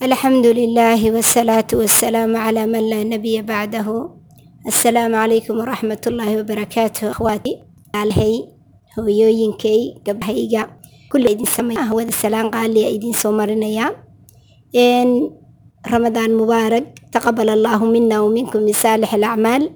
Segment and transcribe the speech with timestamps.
[0.00, 4.14] alxamdulilaahi wasalaatu wasalaamu calaa man laa nabiya bacdahu
[4.70, 7.52] assalaamu calaykum waraxmatullaahi wabarakaatuh akhwaati
[7.90, 8.46] aalhay
[8.94, 10.62] hooyooyinkay gabdhahayga
[11.10, 13.90] kulli idin samay ah wada salaan qaaliya idin soo marinayaa
[14.70, 15.34] n
[15.82, 19.66] ramadaan mubaarak taqabal allaahu mina wa minkum min saalix alacmaal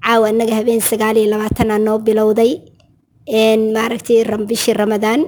[0.00, 2.52] caawa annaga habeen sagaal iyo labaatanaa noo bilowday.
[3.28, 5.20] N maaragtay bishii ramadaan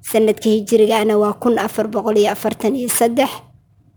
[0.00, 2.32] sanadka hijirigaana waa kun afar boqol iyo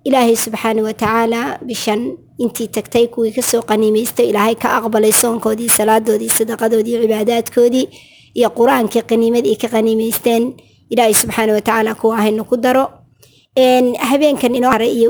[0.05, 2.01] ilaahay subxaana wa tacaala bishan
[2.37, 7.85] intii tagtay kuwii ka soo qaniimaystay ilaahay ka aqbalay soonkoodii salaadoodii sadaqadoodii cibaadaadkoodii
[8.37, 10.43] iyo qur'aankii qaniimadii ka qaniimaysteen.
[10.89, 12.85] Ilaahay subxaana wa tacaala kuwa ahayna ku daro.
[14.09, 15.07] Habeenkan inoo haray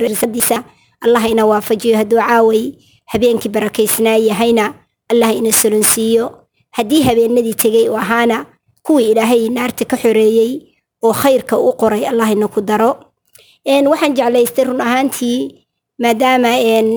[0.00, 0.64] risadiisa
[1.04, 2.72] allah ina waafajiyo hadduu caaway
[3.12, 4.74] habeenkii barakaysnaa yahayna
[5.12, 6.24] allah ina solonsiiyo
[6.70, 8.46] haddii habeenadii tegay oo ahaana
[8.82, 10.52] kuwii ilaahay naarta ka xoreeyey
[11.04, 12.96] oo khayrka u qoray allah ina ku daro
[13.66, 15.64] waxaan jeclaystay run ahaantii
[15.98, 16.50] maadaama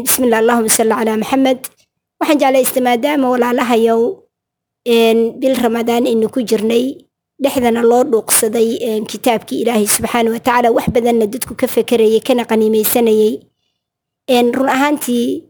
[0.05, 1.59] bismillah allahuma salli calaa maxamed
[2.21, 4.01] waxaan jeclaystay maadaama walaalahayow
[5.41, 6.85] bil ramadaan aynu ku jirnay
[7.41, 13.33] dhexdana loo dhuuqsaday kitaabkii ilaahay subxaana wa tacaala wax badanna dadku ka fekerayay kana qaniimeysanayay.
[14.29, 15.43] Run ahaantii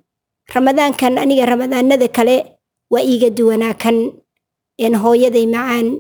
[0.56, 2.38] ramadaankan aniga ramadaanada kale
[2.92, 3.98] waa iiga duwanaa kan
[5.04, 6.00] hooyaday macaan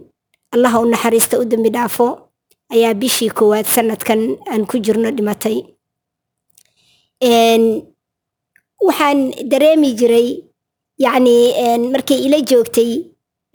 [0.56, 2.29] allaha u naxariista u dambi dhaafo
[2.74, 5.58] ayaa bishii koowaad sanadkan aan ku jirno dhimatay.
[8.88, 9.20] Waxaan
[9.52, 10.28] dareemi jiray
[11.04, 11.36] yacni
[11.94, 12.92] markay ila joogtay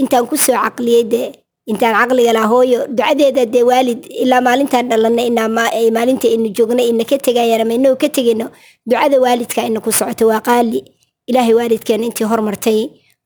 [0.00, 1.22] intaan ku soo caqliyey de
[1.70, 5.48] intaan caqliga laha hooyo ducadeeda dee waalid ilaa maalintaan dhalanna inaa
[5.96, 8.46] maalinta aynu joogno ina ka tegayaan ama inagu ka tegayno
[8.88, 10.80] ducada waalidka ku socoto waa qaali.
[11.28, 12.78] Ilaahay waalidkeena intii hormartay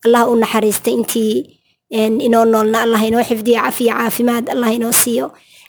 [0.06, 1.34] allah u naxariistay intii
[2.26, 5.26] inoo noolna allah inoo xifdiyo cafiya caafimaad allah inoo siiyo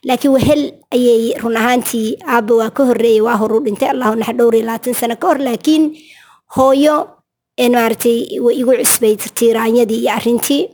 [0.07, 0.61] laakiin wehel
[0.95, 4.93] ayay run ahaantii aabba waa ka horreeyey waa horu dhintay allahu nax dhowr iyo labaatan
[4.93, 5.39] sano ka hor.
[5.39, 5.83] Laakiin
[6.55, 6.95] hooyo
[7.59, 10.69] maaragtay way igu cusbay tiiraanyadii iyo arrintii.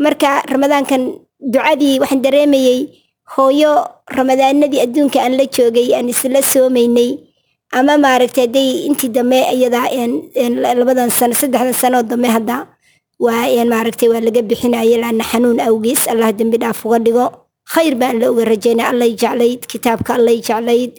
[0.00, 1.02] Marka ramadaankan
[1.40, 2.78] ducadii waxaan dareemayey
[3.36, 3.72] hooyo
[4.08, 7.18] ramadaanadii adduunka aan la joogay aan isla soomaynay
[7.72, 9.86] ama maaragtay hadday intii dambe iyadaa
[10.80, 12.66] labadan sano saddexdan sanoo dambe hadda
[13.20, 16.08] waa maaragtay waa laga bixinaya laana xanuun awgiis.
[16.08, 17.26] Allah dembi dhaaf uga dhigo
[17.72, 20.92] khayr baan la uga rajaynay allay jeclayd kitaabka allay jeclayd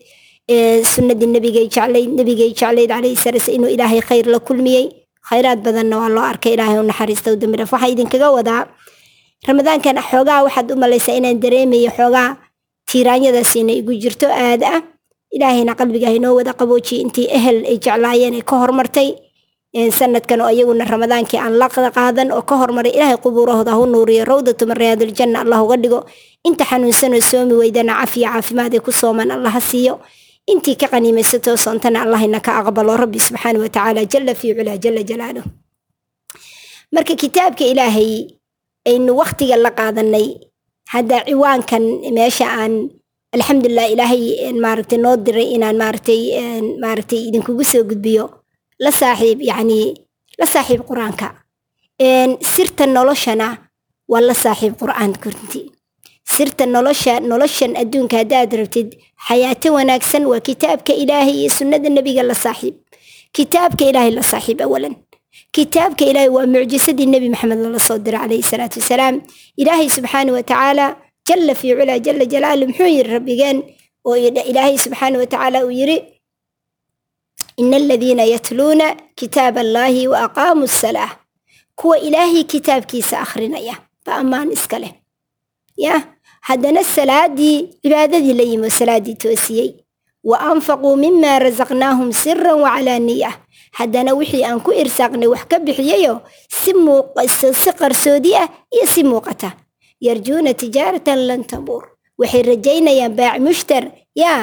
[0.93, 4.85] sunnadii nebigay jeclayd nebigay jeclayd calayhi salaas inuu ilaahay khayr la kulmiyey.
[5.29, 8.61] Khayraad badanna waa loo arkay ilaahay u naxariista u dambi dhaaf waxaa idinkaga wadaa
[9.47, 12.29] ramadaankan xoogaa waxaad u malaysaa inaan dareemayo xoogaa
[12.89, 14.81] tiiraanyadaas inay igu jirto aad ah.
[15.35, 19.09] Ilaahayna qalbiga inoo wada qaboojiye intii ehel ay jeclaayeen ay ka hormartay.
[19.99, 24.63] Sanadkan oo iyaguna ramadaankii aan la qaadan oo ka hormaray ilaahay qubuurahooda hu nuuriyo rawdatu
[24.81, 25.99] riyaadiljanna allah uga dhigo
[26.47, 29.95] inta xanuunsanoo soomi weydana cafiya caafimaad ku sooman allaha siiyo.
[30.51, 32.93] Intii ka qaniimaysatoo soontana allahina ka aqbalo.
[33.01, 35.45] Rabbi subxaana wa tacaala jala fii culaa jala jalaaluh
[36.93, 38.11] marka kitaabka ilaahay
[38.89, 40.27] aynu waktiga la qaadanay
[40.93, 41.83] hadda ciwaankan
[42.15, 42.73] meesha aan
[43.35, 44.23] alxamdulilah ilaahay
[44.63, 46.21] maaragtay noo diray inaan maaragtay
[46.83, 48.23] maaragtay idinkugu soo gudbiyo
[48.83, 49.79] la saaxiib yacni
[50.39, 51.27] la saaxiib qur'aanka.
[52.53, 53.47] Sirta noloshana
[54.11, 55.61] waa la saaxiib qur'aan kornti
[56.33, 58.89] sirta nolosha noloshan adduunka haddaad rabtid.
[59.27, 62.75] Xayaato wanaagsan waa kitaabka ilaahay iyo sunnada nebiga la saaxiib
[63.35, 64.95] kitaabka ilaahay la saaxiib awalan.
[65.55, 69.15] Kitaabka ilaahay waa mucjisadii nebi maxamed lala soo diray calayhi salaatu wasalaam.
[69.61, 70.85] Ilaahay subxaana wa tacaala
[71.27, 73.57] jala fii culaa jala jalaalu muxuu yiri rabbigeen
[74.07, 74.15] oo
[74.49, 75.97] ilaahay subxaana wa tacaala uu yiri
[77.61, 78.87] ina aladiina yatluuna
[79.19, 81.11] kitaab allaahi wa aqaamuu salaa
[81.79, 83.75] kuwa ilaahay kitaabkiisa akhrinaya
[84.05, 84.93] ba ammaan iska leh.
[85.85, 86.01] Yah
[86.49, 89.69] haddana salaadii cibaadadii la yimi salaadii toosiyey
[90.29, 93.31] wa anfaquu mima rasaqnaahum siran wacalaaniya
[93.77, 96.13] haddana wixii aan ku irsaaqnay wax ka bixiyayo
[96.49, 96.71] si
[97.61, 99.49] si qarsoodi ah iyo si muuqata
[100.07, 101.83] yarjuuna tijaaratan lan tabuur
[102.19, 103.83] waxay rajaynayaan baac mushtar
[104.21, 104.41] yaa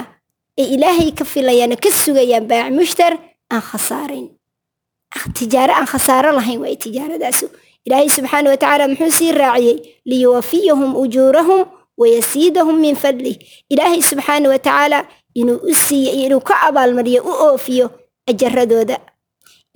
[0.60, 3.12] ay ilaahay ka filayaan ka sugayaan baac mushtar
[3.52, 4.28] aan khasaarayn
[5.38, 7.46] tijaaro aan khasaaro lahayn waay tijaaradaasu
[7.86, 9.76] ilaahay subxaana wa tacaala muxuu sii raaciyey
[10.10, 11.60] liyuwafiyahum ujuurahum
[12.00, 13.36] wayasiidahum min fadlih
[13.72, 14.98] ilaahay subxaana wa tacaala
[15.34, 17.86] inuu u siiyo iyo inuu ka abaalmariyo u oofiyo
[18.30, 18.96] ajaradooda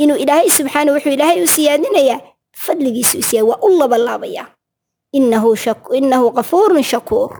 [0.02, 2.20] inuu ilaahay subxaana wuxuu ilaahay u siyaadinayaa
[2.56, 4.44] fadligiisa u siyaa waa u labalaabaya
[5.12, 7.32] inahu qafuurun shakuur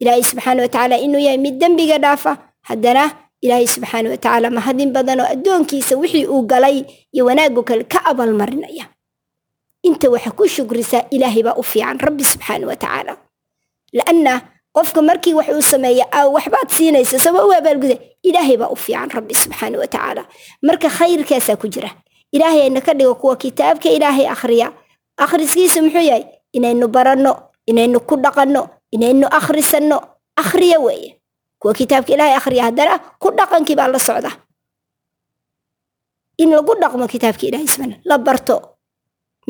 [0.00, 2.32] ilaahay subxaana wa tacaala inuu yahay mid dembiga dhaafa
[2.68, 3.04] haddana
[3.40, 8.04] ilaahay subxaana wa tacaala mahadin badan oo addoonkiisa wixii uu galay iyo wanaagu kale ka
[8.04, 8.86] abaalmarinaya
[9.82, 10.48] inta waxa ku
[12.24, 12.76] subxaana wa
[13.92, 14.34] la'anna
[14.76, 16.04] qofka markii wax uu sameeya
[16.34, 20.22] waxbaad siinaysa sama u abaalguda ilaahay baa u fiican rabbi subxaana watacaala
[20.62, 21.90] marka khayrkaasaa ku jira
[22.32, 24.72] ilaahay ayna ka dhigo kuwa kitaabka ilaahay akhriya
[25.16, 27.32] akhriskiisa muxuu yahay inaynu baranno
[27.66, 28.62] inaynu ku dhaqanno
[28.94, 29.98] inaynu akhrisanno
[30.36, 31.10] akhriya weeye
[31.58, 34.30] kuwa kitaabka ilaahay akhriya haddana ku dhaqankii baa la socda
[36.38, 38.56] in lagu dhaqmo kitaabka ilaahay subxaana la barto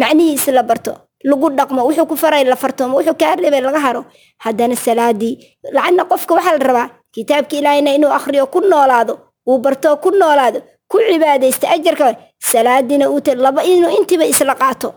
[0.01, 0.93] macnihiisa la barto
[1.25, 4.05] lagu dhaqmo wuxuu ku faray la fartoomo wuxuu kaa reebay laga haro.
[4.45, 5.35] Haddana salaadii
[5.73, 9.19] lacana qofka waxaa la rabaa kitaabka ilaahayna inuu akhriyo ku noolaado
[9.49, 14.95] uu barto ku noolaado ku cibaadaysta ajarka salaadiina uu laba inuu intiiba isla qaato.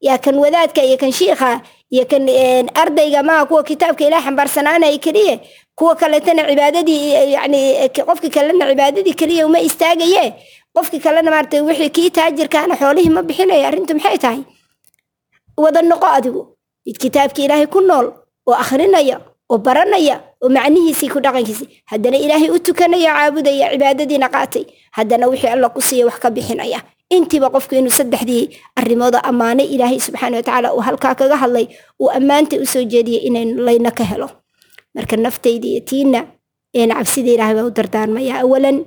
[0.00, 1.60] Yaa kan wadaadka iyo kan shiikha
[1.90, 2.26] iyo kan
[2.74, 5.38] ardayga maa kuwa kitaabka ilaah xambaarsanaanaya keliya
[5.74, 10.34] kuwa kaletana cibaadadii yani qofki kalena cibaadadii keliya uma istaagaye
[10.74, 14.40] qofki kalena maarata wixii kii taajirkaana xoolihii ma bixinaya arrintu maxay tahay
[15.56, 16.42] wada noqo adigu
[16.86, 18.06] mid kitaabka ilaahay ku nool
[18.48, 19.16] oo akhrinaya
[19.52, 24.64] oo baranaya oo macnihiisii ku dhaqankiisii haddana ilaahay u tukanaya caabudaya cibaadadiina qaatay
[24.96, 26.80] haddana wixii alla ku siiya wax ka bixinaya
[27.12, 28.44] intiiba qofku inuu saddexdii
[28.80, 31.66] arrimooda ammaanay ilaahay subxaana watacaala uu halkaa kaga hadlay
[32.00, 34.28] uu ammaanta u soo jeediyay inaynu layna ka helo
[34.96, 36.20] marka naftayda tiina
[36.74, 38.78] eena cabsida ilaahay baa u dardaarmaya awalan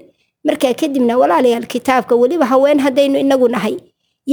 [0.47, 3.75] markaa kadibna walaalayaal kitaabka weliba haween haddaynu inagu nahay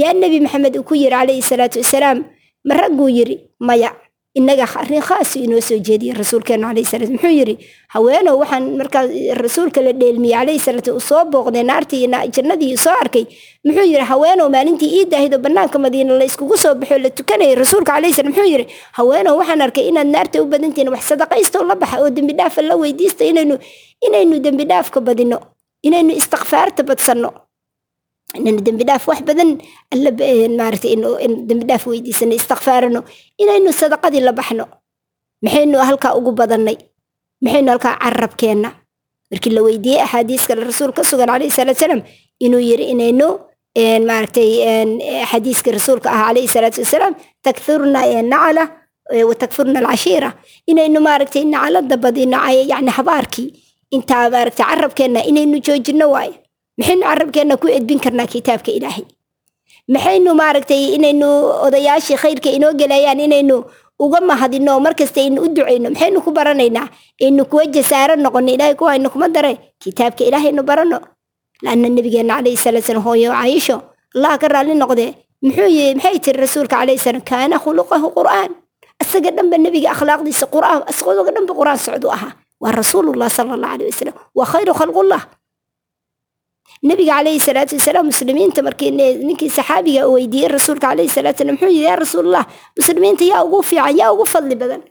[0.01, 2.19] yaa nebi maxamed uu ku yiri calayhi salaatu wasalaam
[2.67, 3.91] ma ragguu yiri maya
[4.39, 7.55] inaga arrin khaasu inoo soo jeediyey rasuulkeena calayhi salaatu muxuu yiri
[7.93, 9.03] haweenow waxaan markaa
[9.43, 13.25] rasuulka la dheelmiyey calayhi salaatu uu soo booqday naartii jannadii soo arkay.
[13.65, 17.91] Muxuu yiri haweenow maalintii ii daahido bannaanka madiina la iskugu soo baxo la tukanayay rasuulka
[17.93, 18.65] calayhi salaam muxuu yiri
[18.97, 22.75] haweenow waxaan arkay inaad naarta u badantihiin wax sadaqaysto la baxa oo dembi dhaafa la
[22.81, 23.55] weydiista inaynu
[24.07, 25.37] inaynu dembi dhaafka badino
[25.87, 27.29] inaynu istikfaarta badsanno
[28.39, 29.49] inaynu dembi dhaaf wax badan
[29.93, 30.09] alla
[30.59, 30.87] maarata
[31.49, 33.01] dembi dhaaf weydiisano istikfaarano
[33.43, 34.65] inaynu sadaqadii la baxno
[35.45, 36.77] maxaynu halkaa ugu badannay
[37.43, 38.69] maxaynu halkaa carabkeenna
[39.31, 42.01] markii la weydiiyey axaadiis kale rasuul ka sugan calayhi salaatu salaam
[42.45, 43.27] inuu yiri inaynu
[44.09, 44.49] maaragtay
[45.31, 47.13] xadiiska rasuulka ah calayhi salaatu wasalaam
[47.45, 48.01] takthurna
[48.33, 48.63] nacala
[49.29, 50.29] watakfurna alcashiira
[50.71, 52.37] inaynu maaragtay nacalada badino
[52.71, 53.47] yani habaarkii
[53.95, 56.35] intaa maaragtay carabkeenna inaynu joojino waaye
[56.77, 59.05] maxaynu carabkeenna ku edbin karnaa kitaabka ilaahay.
[59.93, 61.27] Maxaynu maaragtay inaynu
[61.67, 63.65] odayaashii khayrka inoo gelayaan inaynu
[63.99, 65.89] uga mahadino markasta aynu u ducayno.
[65.93, 66.87] Maxaynu ku baranaynaa
[67.21, 70.99] aynu kuwa jasaaro noqono ilaahay kuwa aynu kuma dare kitaabka ilaahaynu barano.
[71.63, 73.77] Laanna nabigeena calayhi salaatu salam hooyo caayisho
[74.15, 75.09] allah ka raalli noqdee
[75.43, 78.51] muxuu yihi maxay tiri rasuulka calayhi salaam kaana khuluqahu qur'aan.
[79.03, 82.31] Isaga dhanba nebiga akhlaaqdiisa qur'aan isaga dhanba qur'aan socdu ahaa.
[82.63, 85.21] Waa rasuulullah sala allah alayh wasalam waa khayru khalqullah
[86.87, 88.91] nabiga calayhi salaatu wasalaam muslimiinta markii
[89.27, 92.43] ninkii saxaabiga weydiiyey rasuulka calayhi salaatu salam muxuu yidhi yaa rasuulallah
[92.79, 94.81] muslimiinta yaa ugu fiican yaa ugu fadli badan.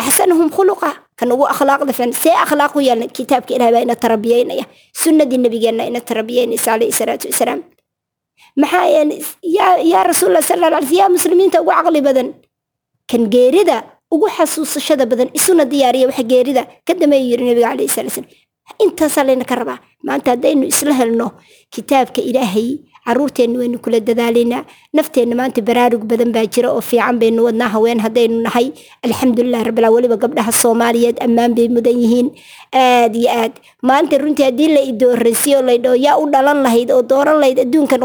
[0.00, 4.64] Axsanahum khuluqa kan ugu akhlaaqda fiican see akhlaaq u yeelna kitaabka ilaah baa ina tarabiyeynaya.
[5.02, 7.60] Sunnadii nabigeenna ina tarabiyeynaysa calayhi salaatu wasalaam.
[8.56, 8.86] Maxaa
[9.92, 12.28] yaa rasuulallah sala alla alay yaa muslimiinta ugu caqli badan
[13.10, 13.76] kan geerida
[14.14, 18.28] ugu xasuusashada badan isuna diyaariya waxa geerida ka dameeyu yiri nabiga calayhi salaatu salam
[18.78, 19.78] intaasaa layna ka rabaa.
[20.06, 21.30] Maanta haddaynu isla helno
[21.74, 22.68] kitaabka ilaahay
[23.10, 24.62] caruurteenna waynu kula dadaalaynaa
[24.94, 28.66] nafteenna maanta baraarug badan baa jira oo fiican baynu wadnaa haween haddaynu nahay.
[29.02, 32.28] Alxamdulilah rabbilaa weliba gabdhaha soomaaliyeed ammaan bay mudan yihiin.
[32.72, 33.52] Aad iyo aad.
[33.82, 38.00] Maanta runtii haddii la idooransiyo laydhao yaa u dhalan lahayd oo dooran lahayd adduunkan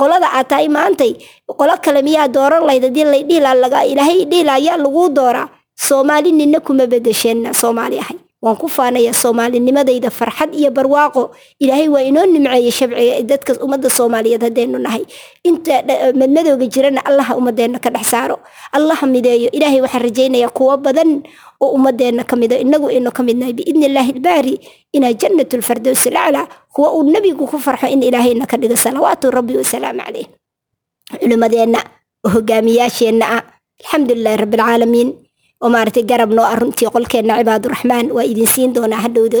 [0.00, 1.12] qolada aad tahay maantay
[1.46, 5.48] qolo kale miyaa dooran lahayd haddii laydhiilaa laga ilaahay dhiilaa yaa laguu dooraa.
[5.88, 11.30] Soomaali nina kuma bedesheenna soomaali ahay waan ku faanaya soomaalinimadayda farxad iyo barwaaqo.
[11.62, 15.06] Ilaahay waa inoo nimceeyey shabciga dadka ummadda soomaaliyeed haddaynu nahay.
[15.46, 15.82] Inta
[16.20, 18.36] madmadooga jirana allaha ummadeenna ka dhex saaro.
[18.74, 19.48] Allaha mideeyo.
[19.54, 21.22] Ilaahay waxaan rajaynayaa kuwo badan
[21.62, 22.58] oo ummadeenna ka mido.
[22.58, 24.54] Inagu aynu ka midnahay biidni illaahi ilbaari
[24.92, 29.54] inaa jannatu lfardowsi laclaa kuwa uu nebigu ku farxo in ilaahayna ka dhigo salawaatu rabbi
[29.56, 30.26] wasalaamu caleyh
[31.20, 31.78] culimadeenna
[32.26, 33.42] oo hogaamiyaasheenna ah.
[33.92, 34.14] Rabbi
[34.58, 35.08] alcaalamiin
[35.62, 39.40] oo maaragtay garab noo ah runtii qolkeenna cibaaduraxmaan waa idin siin doonaa hadhowda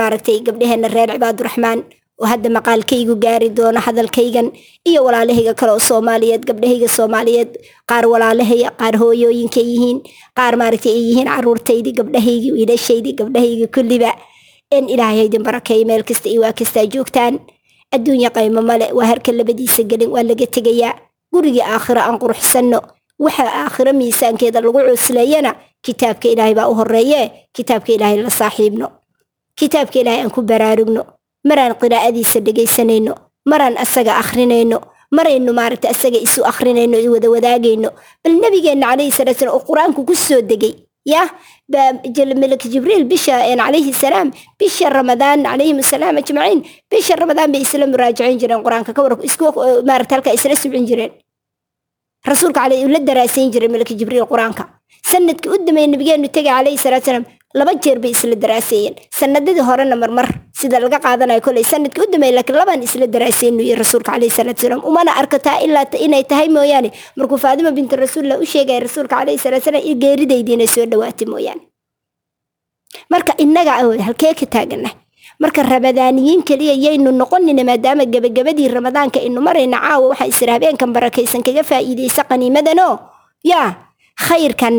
[0.00, 1.78] maaragtay gabdhaheenna reer cibaaduraxmaan
[2.22, 4.48] oo hadda maqaalkaygu gaari doono hadalkaygan
[4.88, 7.50] iyo walaalahayga kale oo soomaaliyeed gabdhahayga soomaaliyeed
[7.90, 9.98] qaar walaalahaya qaar hooyooyinka yihiin
[10.38, 14.12] qaar maaragtay ay yihiin caruurtaydii gabdhahaygii wiilashaydii gabdhahaygii kulliba.
[14.76, 17.34] In ilaahay haydin barakeeyo meel kasta iyo waa kastaa joogtaan.
[17.94, 20.92] Adduunya qaymo male waa harka labadiisa gelin waa laga tegayaa.
[21.32, 22.80] Guriga aakhiro aan quruxsanno
[23.24, 25.50] waxa aakhiro miisaankeeda lagu cusleeyana
[25.86, 27.22] kitaabka ilaahay baa u horeeye
[27.56, 28.86] kitaabka ilaahay la saaxiibno
[29.58, 31.02] kitaabka ilaahay aan ku baraarugno
[31.48, 33.12] maraan qiraa'adiisa dhegaysanayno
[33.50, 34.78] maraan asaga akhrinayno
[35.16, 37.88] maraynu maaragta asaga isu akhrinayno wada wadaagayno.
[38.22, 40.74] Bal nabigeenna calayhi salaatu salam oo qur'aanku ku soo degay
[41.12, 41.28] yah
[42.42, 44.28] melek jibriil bisha calayhi salaam
[44.60, 46.60] bisha ramadaan calayhim asalaam ajmaciin
[46.92, 49.14] bisha ramadaan bay isla muraajacayn jireen qur'aanka ka war
[49.88, 51.12] maarata halka isla subcin jireen
[52.26, 54.64] rasuulka caley uu la daraasayn jiray melek jibriil qur'aanka.
[55.10, 59.96] Sanadkii u dambeeyey nabigeenu tegay calayhi salaatu salaam laba jeer bay isla daraaseeyeen sanadadii horena
[60.02, 60.26] marmar
[60.60, 64.60] sida laga qaadanayo koley sannadkii u dambeeyey laakiin labaan isla daraaseynu iyo rasuulka calayhi salaatu
[64.64, 64.80] salaam.
[64.90, 66.90] Umana arkataa ilaa inay tahay mooyaane.
[67.16, 71.62] Markuu faadima binti rasuulillah u sheegaya rasuulka calayhi salaatu salaam in geeridaydiina soo dhawaatay mooyaane.
[73.12, 73.72] Marka innaga
[74.06, 74.90] halkee ka taagana
[75.38, 81.42] marka ramadaaniyiin keliya yaynu noqonina maadaama gebagabadii ramadaanka aynu marayna caawa waxaa isra habeenkan barakaysan
[81.46, 82.98] kaga faa'iidaysa qaniimadanoo
[83.44, 83.68] yaa
[84.26, 84.76] khayrkan.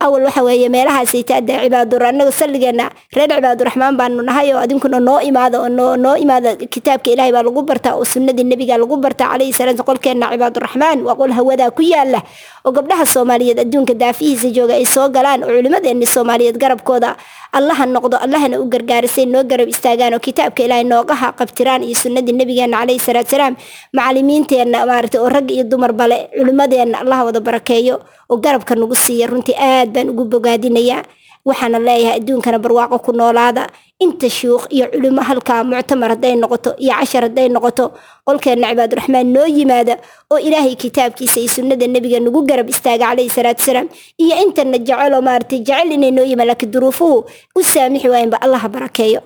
[0.00, 2.84] Awal waxa weeye meelahaasay taada cibaadur annaga salligeena
[3.16, 7.62] reer cibaaduraxmaan baanu nahay oo adinkuna noo imaada oo noo imaada kitaabka ilaahay baa lagu
[7.66, 9.74] bartaa oo sunnadii nebiga lagu bartaa calayhi salaam.
[9.88, 12.22] Qolkeenna cibaaduraxmaan waa qol hawadaa ku yaalla
[12.64, 17.16] oo gabdhaha soomaaliyeed adduunka daafihiisa jooga ay soo galaan oo culimmadeenni soomaaliyeed garabkooda
[17.52, 22.32] allaha noqdo allahana u gargaarisay noo garab istaagaan oo kitaabka ilaahay noogaha qabtiraan iyo sunnadii
[22.36, 23.54] nebigeena calayhi salaatu salaam.
[23.96, 28.00] Macalimiinteenna maaragtay oo rag iyo dumar bale culimmadeenna allaha wada barakeeyo
[28.30, 29.26] oo garabka nagu siiya.
[29.32, 31.02] Runtii aad baan ugu bogaadinayaa
[31.48, 33.64] waxaana leeyahay adduunkana barwaaqo ku noolaada.
[34.04, 37.84] Inta shuukh iyo culimo halkaa muctamar hadday noqoto iyo cashar hadday noqoto
[38.26, 39.94] qolkeenna cibaaduraxmaan noo yimaada
[40.32, 43.88] oo ilaahay kitaabkiisa iyo sunnada nebiga nagu garab istaaga calayhi salaatu salaam
[44.22, 47.16] iyo intana jeceloo maaragtay jecel inay noo yimaan laakiin duruufuhu
[47.58, 49.20] u saamixi waayanba allaha barakeeyo.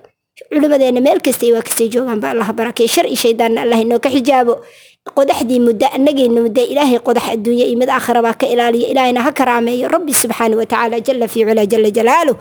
[0.52, 2.88] Culimadeena meel kasta waa kastay joogaanba allaha barakeeyo.
[2.95, 4.55] Shar iyo shaydaanna allah inoo ka xijaabo
[5.12, 8.88] qodaxdii muddo annagayna muddo ilaahay qodax adduunye iyo mid aakhira baa ka ilaaliya.
[8.94, 9.88] Ilaahayna ha karaameeyo.
[9.90, 12.37] Rabbi subxaana wa tacaala jala fii jala jalaaluh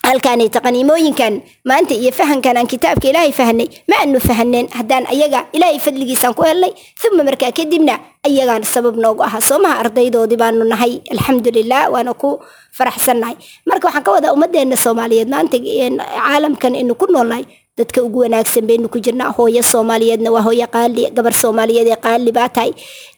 [0.00, 5.76] halkaanayta qaniimooyinkan maanta iyo fahankan aan kitaabka ilaahay fahnay ma aanu fahaneen haddaan ayaga ilaahay
[5.78, 6.72] fadligiisaan ku helnay.
[7.12, 9.44] Uma markaa kadibna ayagaan sabab noogu ahaa.
[9.44, 11.04] Soomaha ardaydoodii baanu nahay.
[11.12, 12.40] Alxamdulilah waana ku
[12.72, 13.36] faraxsannahay.
[13.68, 17.44] Marka waxaan ka wadaa ummadeenna soomaaliyeed maanta caalamkan inu ku noolnahay
[17.80, 19.30] dadka ugu wanaagsan baynu ku jirnaa.
[19.36, 22.72] Hooyo soomaaliyeedna waa hooyo qaali gabar soomaaliyeed ee qaali baa tahay.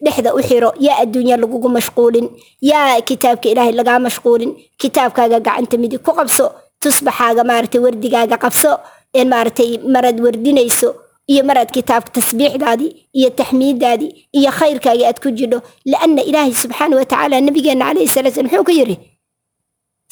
[0.05, 2.27] Dhexda u xiro yaa adduunya lagugu mashquulin
[2.71, 4.51] yaa kitaabka ilaahay lagaa mashquulin.
[4.81, 6.47] Kitaabkaaga gacanta midig ku qabso
[6.83, 8.71] tusbaxaaga maaragtay wardigaaga qabso
[9.19, 10.89] een maaragtay marad wardinayso
[11.33, 15.59] iyo maraad kitaabka tasbiixdaadii iyo taxmiidaadii iyo khayrkaagii aad ku jidho.
[15.91, 18.97] Lianna ilaahay subxaana wa tacaala nabigeenna calayhi salaa slam muxuu ku yidhi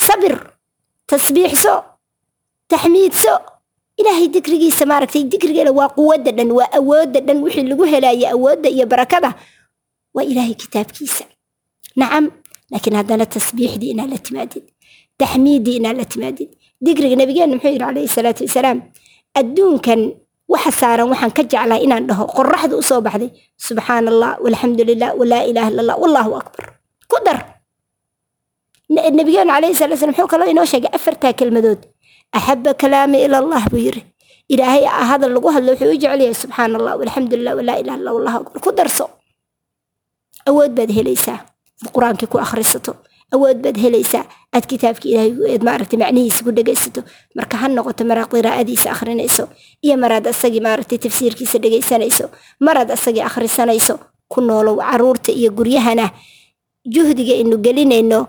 [0.07, 0.35] sabir
[1.11, 1.75] tasbiixso
[2.71, 3.35] taxmiidso
[4.01, 8.87] ilaahay dikrigiisa maaragtay dikrigeena waa quwadda dhan waa awoodda dhan wixii lagu helaya awoodda iyo
[8.93, 9.31] barakada.
[10.15, 11.25] Waa ilaahay kitaabkiisa.
[12.01, 12.25] Nacam
[12.71, 14.65] laakiin haddana tasbiixdii inaad la timaadid
[15.21, 16.49] taxmiiddii inaad la timaadid.
[16.85, 18.79] Dikriga nabigeena muxuu yidhi calayhi salaatu wasalaam
[19.41, 20.01] adduunkan
[20.53, 23.31] waxa saaran waxaan ka jeclahay inaan dhaho qoraxda u soo baxday.
[23.67, 26.65] Subxaana allah walxamdu lilah walaa ilaaha illa allah wallahu akbar.
[27.11, 27.39] Ku dar.
[28.91, 31.81] Nabigeenu calayhi salatu wasalam muxuu kaloo inoo sheegay afartaa kelmadood
[32.33, 34.03] axaba kalaami ila allah buu yiri
[34.53, 38.61] ilaahay hadal lagu hadlo wuxuu u jecel yahay subxaana allah walxamdulilah walaa ilaha illa akbar
[38.65, 39.05] ku darso
[40.49, 41.39] awood baad helaysaa
[41.95, 42.93] qur'aankii ku akhrisato
[43.35, 47.01] awood baad helaysaa aad kitaabka ilaahay eed maaragtay macnihiisa ku dhegaysato
[47.39, 49.45] marka ha noqoto maraad qiraa'adiisa akhrinayso
[49.87, 52.27] iyo maraad asagii maaragtay tafsiirkiisa dhegaysanayso
[52.67, 53.95] maraad asagii akhrisanayso
[54.33, 56.07] ku noolow carruurta iyo guryahana
[56.95, 58.21] juhdiga inu gelinayno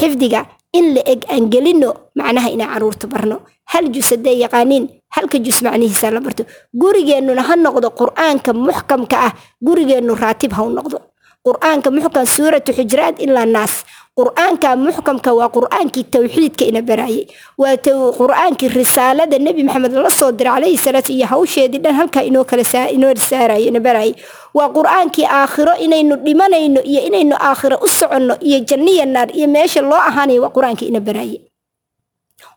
[0.00, 0.40] xifdiga
[0.72, 3.36] in la eg aan gelino macnaha inaan carruurta barno.
[3.72, 6.44] Hal jus hadday yaqaaniin halka jus macnihiisa la barto.
[6.74, 10.98] Gurigeennuna ha noqdo qur'aanka muxkamka ah gurigeennu raatib ha u noqdo.
[11.46, 13.84] Qur'aanka muxkam suuratu xujraat ilaa naas
[14.20, 17.24] qur'aanka muxkamka waa qur'aankii tawxiidka ina baraayay
[17.62, 17.76] waa
[18.20, 22.64] qur'aankii risaalada nebi maxamed la soo diray calayhi salaatu iyo hawsheedii dhan halkaa inoo kala
[22.96, 24.14] inoo risaarayo ina baraayay
[24.58, 29.80] waa qur'aankii aakhiro inaynu dhimanayno iyo inaynu aakhiro u soconno iyo janniya naar iyo meesha
[29.90, 31.40] loo ahaanayo waa qur'aankii ina baraayay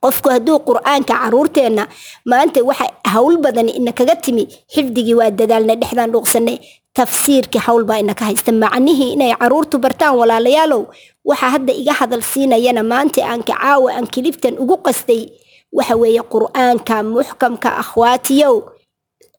[0.03, 1.83] qofku hadduu qur'aanka caruurteenna
[2.31, 4.43] maanta waxa hawl badan ina kaga timi
[4.73, 6.57] xifdigii waa dadaalna dhexdaan dhuuqsanay
[6.93, 8.51] tafsiirkii hawl baa ina ka haysta.
[8.51, 10.83] Macnihii inay caruurtu bartaan walaalayaalow
[11.25, 15.21] waxa hadda iga hadal siinayana maanta aanka caawa aan kilibtan ugu qastay
[15.77, 18.55] waxa weeye qur'aanka muxkamka akhwaatiyow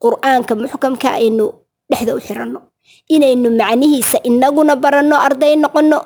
[0.03, 1.47] qur'aanka muxkamka aynu
[1.91, 2.61] dhexda u xiranno.
[3.09, 5.99] Inaynu macnihiisa inaguna baranno arday noqonno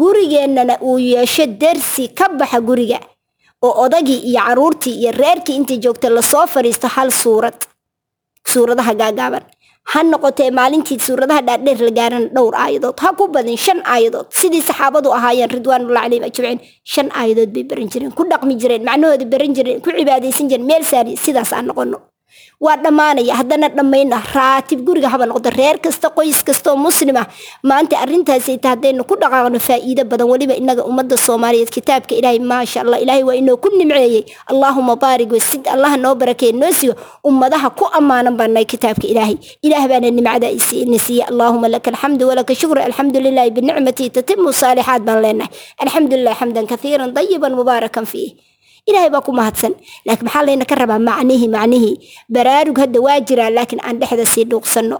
[0.00, 2.98] gurigeennana uu yeesho dersi ka baxa guriga
[3.62, 7.54] oo odagii iyo caruurtii iyo reerkii intii joogta la soo fadhiisto hal suurad
[8.52, 9.42] suuradaha gaagaaban
[9.92, 14.26] ha noqotee maalintii suuradaha dhaadheer la gaaran dhowr aayadood ha ku badin shan aayadood.
[14.40, 16.60] Sidii saxaabadu ahaayeen ridwaanullah calayhim ajmaciin
[16.92, 20.84] shan aayadood bay baran jireen ku dhaqmi jireen macnahooda baran jireen ku cibaadaysan jireen meel
[20.92, 21.98] saari sidaas aan noqono
[22.60, 25.50] waa dhammaanaya haddana dhammayna raatib guriga haba noqdo.
[25.58, 27.26] Reer kasta qoys kastaoo muslima
[27.62, 31.70] maanta arrintaasay ta haddaynu ku dhaqaaqno faa'iido badan weliba innaga ummadda soomaaliyeed.
[31.76, 34.24] Kitaabka ilaahay maasha allah ilaahay waa inoo ku nimceeyey.
[34.50, 36.94] Allaahuma baarig wasid allaha noo barakeeye noo sigo.
[37.24, 39.36] Ummadaha ku ammaanan baa nahay kitaabka ilaahay.
[39.62, 40.48] Ilaah baana nimcada
[40.92, 45.50] na siiye allaahuma laka alxamdu walaka shukru alxamdu lilahi binicmati tatimu saalixaat baan leenahay.
[45.82, 48.32] Alxamdu lilah xamdan kathiiran dayiban mubaarakan fiih
[48.88, 49.72] ilaahay baa ku mahadsan.
[50.06, 51.94] Laakiin maxaa layna ka rabaa macnihii macnihii
[52.34, 54.96] baraarug hadda waa jiraa laakiin aan dhexda sii dhuuqsanno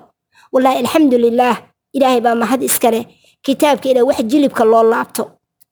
[0.52, 1.56] wallaahi alxamdu lilaah
[1.96, 3.00] ilaahay baa mahad iskale
[3.44, 5.24] kitaabka ilaa wax jilibka loo laabto.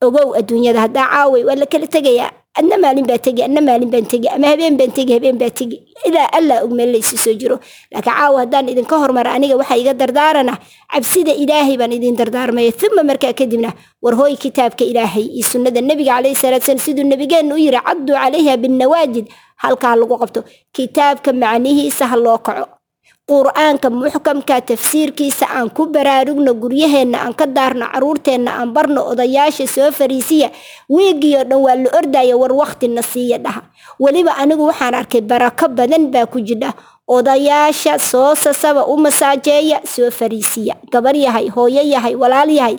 [0.03, 4.05] Ogow adduunyada haddaa caaway waa la kala tegayaa adna maalin baa tegi adna maalin baan
[4.11, 7.57] tegi ama habeen baan tegi habeen baa tegi ilaa allaa og meel laysu soo jiro
[7.93, 10.53] laakiin caawa haddaan idinka hormara aniga waxaa iga dardaarana
[10.93, 13.69] cabsida ilaahay baan idin dardaarmaya uma markaa kadibna
[14.05, 18.15] war hooy kitaabka ilaahay iyo sunnada nebiga calayhi salaatu salam siduu nebigeenna u yiri cadduu
[18.21, 19.25] calayha binnawaajid
[19.63, 20.41] halkaa lagu qabto
[20.77, 22.65] kitaabka macnihiisa ha loo kaco
[23.27, 29.91] qur'aanka muxkamka tafsiirkiisa aan ku baraarugno guryaheenna aan ka daarno caruurteenna aan barno odayaasha soo
[29.95, 30.51] fariisiya
[30.91, 33.63] wiigiyo dhan waa la ordaya war waktina siiya dhaha
[33.99, 36.75] weliba anigu waxaan arkay barako badan baa ku jidha
[37.07, 40.75] odayaasha soo sasaba u masaajeeya soo fariisiya.
[40.91, 42.75] Gabar yahay hooyo yahay walaal yahay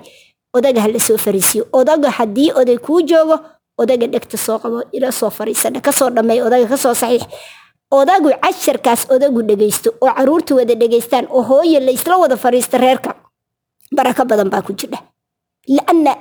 [0.52, 1.68] odaga ha la soo fariisiyo.
[1.72, 3.40] Odaga haddii oday kuu joogo
[3.80, 7.24] odaga dhegta soo qabo ila soo fariisana ka soo dhammeey odaga ka soo saxiix
[7.98, 13.10] odagu casharkaas odagu dhegaysto oo carruurta wada dhegaystaan oo hooye laysla wada fariista reerka
[13.96, 14.98] barako badan baa ku jidha
[15.76, 16.12] laanna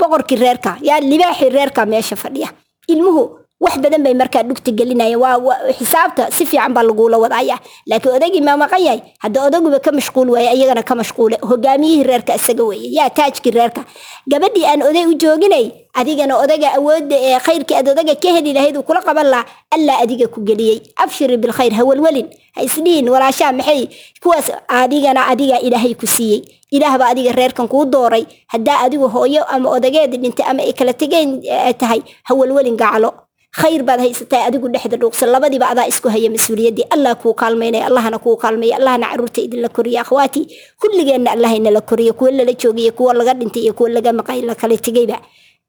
[0.00, 2.48] boqorkii reerka yaa libaaxii reerka meesha fadhiya.
[2.92, 3.22] Ilmuhu
[3.60, 5.18] wax badan bay markaa dhugta gelinaya.
[5.18, 7.58] Waa xisaabta si fiican baa lagula wadaya.
[7.86, 11.36] Laakiin odagii maa yahay hadda odaguba ka mashquul waaye iyagana ka mashquule.
[11.42, 12.90] Hogaamiyihii reerka isaga weeye.
[12.98, 13.84] Yaa taajkii reerka.
[14.30, 18.76] Gabadhii aan oday u jooginay adigana odaga awoodda ee khayrkii aad odaga ka heli lahayd
[18.76, 20.78] uu kula qaban lahaa allaa adiga ku geliyey.
[20.96, 23.88] Abshiri bilkhayr ha welwelin ha isdhihin walaashaa maxay?
[24.22, 26.42] Kuwaas adigana adiga ilaahay ku siiyey.
[26.70, 28.26] Ilaahba adiga reerkan kuu dooray.
[28.46, 31.42] Haddaa adigu hooyo ama odageeda dhintay ama ay kala tegeen
[31.78, 33.10] tahay ha welwelin gacalo
[33.56, 38.18] khayr baad haysataa adigu dhexda dhuuqsan labadiiba adaa isku haya mas'uuliyaddii allah kuu kaalmaynaya allahna
[38.20, 40.42] kuu kaalmaya allahna carruurta idinla koriya akhwaati
[40.80, 42.12] kulligeenna allahaynala koriyo.
[42.12, 45.18] Kuwa lala joogaya kuwa laga dhintay iyo kuwa laga maqay la tegayba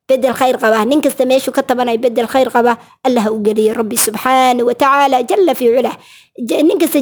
[0.09, 0.85] bedel khayr qaba.
[0.85, 2.77] Nin kasta meeshuu ka tabanaya bedel khayr qaba.
[3.03, 5.95] Allah u geliyo rabbi subxaana wa tacaala jalla fi culah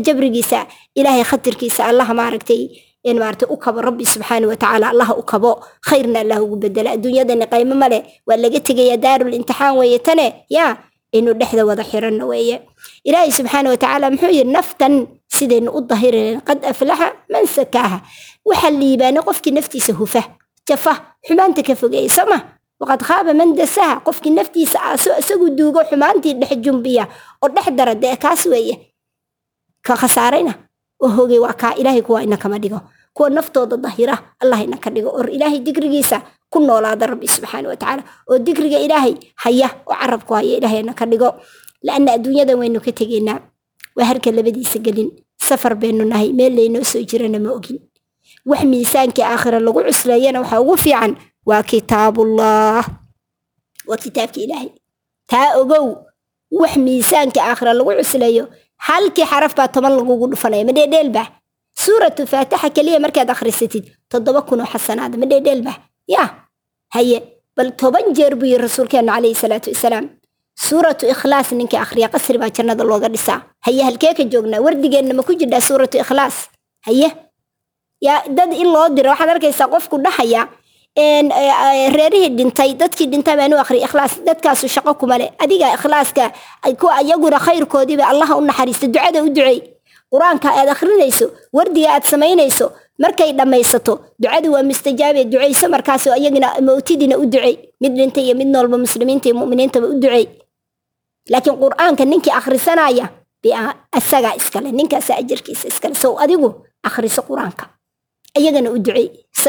[0.04, 5.24] jabrigiisa ilaahay khatirkiisa allah maaragtay in maaragtay u kabo rabbi subxaana wa tacaala allah u
[5.24, 5.64] kabo.
[5.88, 10.46] Khayrna allah ugu bedela adduunyadani qaymo male waa laga tegaya daarul imtixaan weeye tane?
[10.50, 10.78] Yaa
[11.12, 12.62] inuu dhexda wada xiranno weeye.
[13.06, 18.02] Ilaahay subxaana wa tacaala muxuu yidhi naftan sidaynu u dahirinen qad aflaxa man sakaaha.
[18.46, 20.24] Waxaa liibaana qofkii naftiisa hufa
[20.68, 20.94] jafa
[21.28, 22.38] xumaanta ka fogeeya soma
[22.80, 27.08] waqad khaaba man dasaha qofkii naftiisa aaso isagu duugo xumaantii dhex jumbiya
[27.44, 28.76] oo dhex dara kaas weeye.
[29.82, 30.54] Ka khasaarayna
[31.04, 32.82] oo hogay waa kaa ilaahay kuwa ina kama dhigo.
[33.14, 35.10] Kuwa naftooda dahira allah ina ka dhigo.
[35.10, 40.58] Or ilaahay digrigiisa ku noolaada rabbi subxaana watacaala oo digriga ilaahay haya oo carabku haya
[40.58, 41.30] ilaahay ina ka dhigo.
[41.84, 43.40] Laanna adduunyadan waynu ka tegaynaa
[43.96, 45.10] waa harka labadiisa gelin.
[45.38, 47.78] Safar baynu nahay meel laynoo soo jirana ma ogin.
[48.46, 51.14] Wax miisaankii aakhira lagu cusleeyana waxaa ugu fiican
[51.46, 52.84] waa kitaabullah.
[53.88, 54.70] Waa kitaabka ilaahay.
[55.28, 56.06] Taa ogow
[56.52, 58.48] wax miisaankii aakhira lagu cusleeyo
[58.88, 61.24] halkii xaraf baa toban lagugu dhufanaya ma dheedheelba
[61.84, 65.74] suuratu faatixa keliya markaad akhrisatid toddoba kun oo xasanaada ma dheedheelba
[66.08, 66.24] ya
[66.96, 67.18] haye
[67.58, 70.06] bal toban jeer buu yiri rasuulkeenu calayhi salaatu wasalaam
[70.68, 73.40] suuratu ikhlaas ninkii akhriya qasri baa jannada looga dhisaa.
[73.66, 74.62] Haye halkee ka joognaa?
[74.66, 76.50] Wardigeenna ma ku jirdhaa suuratu ikhlaas?
[76.88, 77.10] Haye
[78.02, 80.48] yaa dad in loo diro waxaad arkaysaa qofku dhahaya
[80.98, 83.58] reerihii dhintay dadkii dhintay baan u
[83.88, 86.32] ikhlaas dadkaasu shaqo kuma leh adiga ikhlaaska
[86.80, 89.60] kuwa iyaguna khayrkoodiiba allaha u naxariista ducada u duceey
[90.12, 97.16] qur'aanka aad akhrinayso wardiga aad samaynayso markay dhammaysato ducadu waa mustajaabe ducayso markaasoo iyagina mawtidina
[97.18, 100.26] u ducey mid dhintay iyo mid noolba muslimiinta iyo mu'miniintaba u ducey
[101.30, 103.06] laakiin qur'aanka ninkii akhrisanaya
[103.98, 105.96] isagaa iskale ninkaasa ajarkiisa iskale.
[105.96, 106.50] Sow adigu
[106.84, 107.66] akhriso qur'aanka
[108.40, 109.08] iyagana u ducey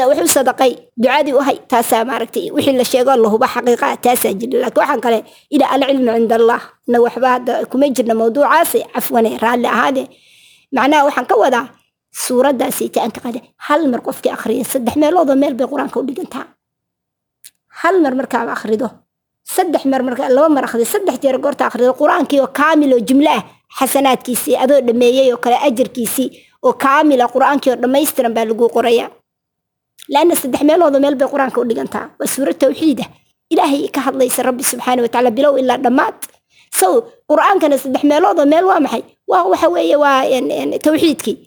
[0.09, 0.71] wax u sadaqay
[1.01, 5.19] ducadii u hay taasaa maaragtay wixii la sheego lahuba xaqiiqa taasaa jira laakiin waxaan kale
[5.55, 10.03] ila alcilmu cinda allah na waxba hadda kuma jirna mawduucaasi cafwane raalli ahaade.
[10.75, 11.65] Macnaha waxaan ka wadaa
[12.23, 16.45] suuraddaasi taanka qade hal mar qofkii akhriya saddex meeloodoo meel bay qur'aanka u dhigantaa.
[17.81, 18.87] Hal mar markaaba akhrido.
[19.55, 20.85] Saddex mar marka laba mar akhrido.
[20.93, 21.91] Saddex jeer goorta akhrido.
[22.01, 23.43] Qur'aankii oo kaamil oo jumlo ah
[23.79, 26.27] xasanaadkiisii adoo dhameeyey oo kale ajarkiisii
[26.65, 29.05] oo kaamila qur'aankii oo dhammaystiran baa lagu qoraya.
[30.13, 32.05] Laanna saddex meelooda meel bay qur'aanka u dhigantaa.
[32.19, 33.05] Waa suurad tawxiida
[33.53, 36.15] ilaahay ka hadlaysa rabbi subxaana watacaala bilow ilaa dhammaad.
[36.79, 36.93] Sow
[37.29, 39.03] qur'aankana saddex meeloodoo meel waa maxay?
[39.31, 40.23] Waa waxa weeye waa
[40.85, 41.37] tawxiidkii.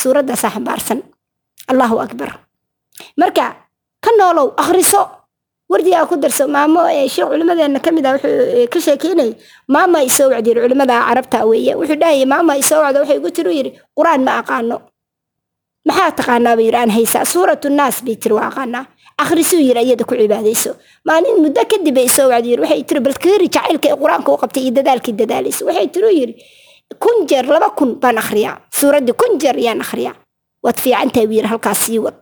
[0.00, 0.98] Suuraddaasaa xambaarsan
[1.70, 2.30] allahu akbar.
[3.20, 3.46] Marka
[4.04, 5.00] ka noolow akhriso
[5.70, 9.32] wardigaa ku darso maamo ee sheekh culimadeena ka mid ah wuxuu ka sheekeynayay
[9.74, 11.72] maama isoo wacdi yiri culimada carabta weeye.
[11.80, 14.76] Wuxuu dhahayay maama isoo wacda waxay igu tiri yidhi qur'aan ma aqaano.
[15.88, 16.56] Maxaa taqaanaa?
[16.56, 17.24] buu yidhi aan haysaa.
[17.32, 18.84] Suuratu naas bay tiri waa aqaanaa.
[19.22, 20.70] Akhrisuu yidhi iyada ku cibaadayso.
[21.04, 22.62] Maalin muddo kadib bay isoo wacdi yiri.
[22.64, 26.34] Waxay tiri bal keeri jacaylka ee qur'aanka u qabtay iyo dadaalkii dadaalayso waxay tiri yidhi
[27.02, 28.56] kun jeer laba kun baan akhriyaa.
[28.78, 30.14] Suuraddii kun jeer yaan akhriyaa.
[30.64, 32.16] Waad fiican tahay buu yidhi halkaas sii wad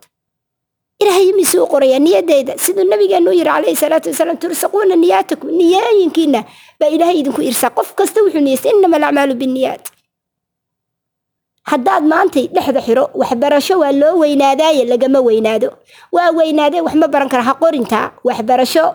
[0.99, 2.57] ilaahay misuu qorayaa niyadeyda.
[2.57, 5.49] Siduu nabigeenu yiri calayhi salaatu wasalaam tursaquuna niyaatakum.
[5.59, 6.43] Niyooyinkiina
[6.79, 7.69] baa ilaahay idinku irsaa.
[7.77, 9.83] Qof kasta wuxuu niyeystay innama alacmaalu binniyaat.
[11.69, 15.69] Haddaad maantay dhexda xiro waxbarasho waa loo weynaadaaye lagama weynaado.
[16.11, 18.85] Waa weynaadee wax ma baran kara ha qorintaa waxbarasho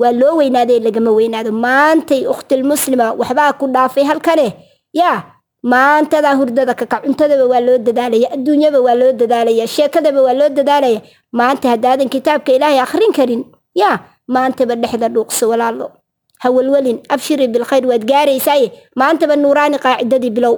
[0.00, 1.50] waa loo weynaadee lagama weynaado.
[1.52, 4.46] Maantay ukhtilmuslima waxbaa ku dhaafay halkane?
[4.92, 5.18] Yaa
[5.62, 11.00] maantadaa hurdada kaka cuntadaba waa loo dadaalaya adduunyaba waa loo dadaalaya sheekadaba waa loo dadaalaya.
[11.32, 13.42] Maanta haddaadan kitaabka ilaahay akhrin karin
[13.74, 13.96] yaa
[14.28, 15.86] maantaba dhexda dhuuqso walaalo.
[16.42, 20.56] Ha welwelin abshiri bilkhayr waad gaaraysaaye maantaba nuuraani qaacidadii bilow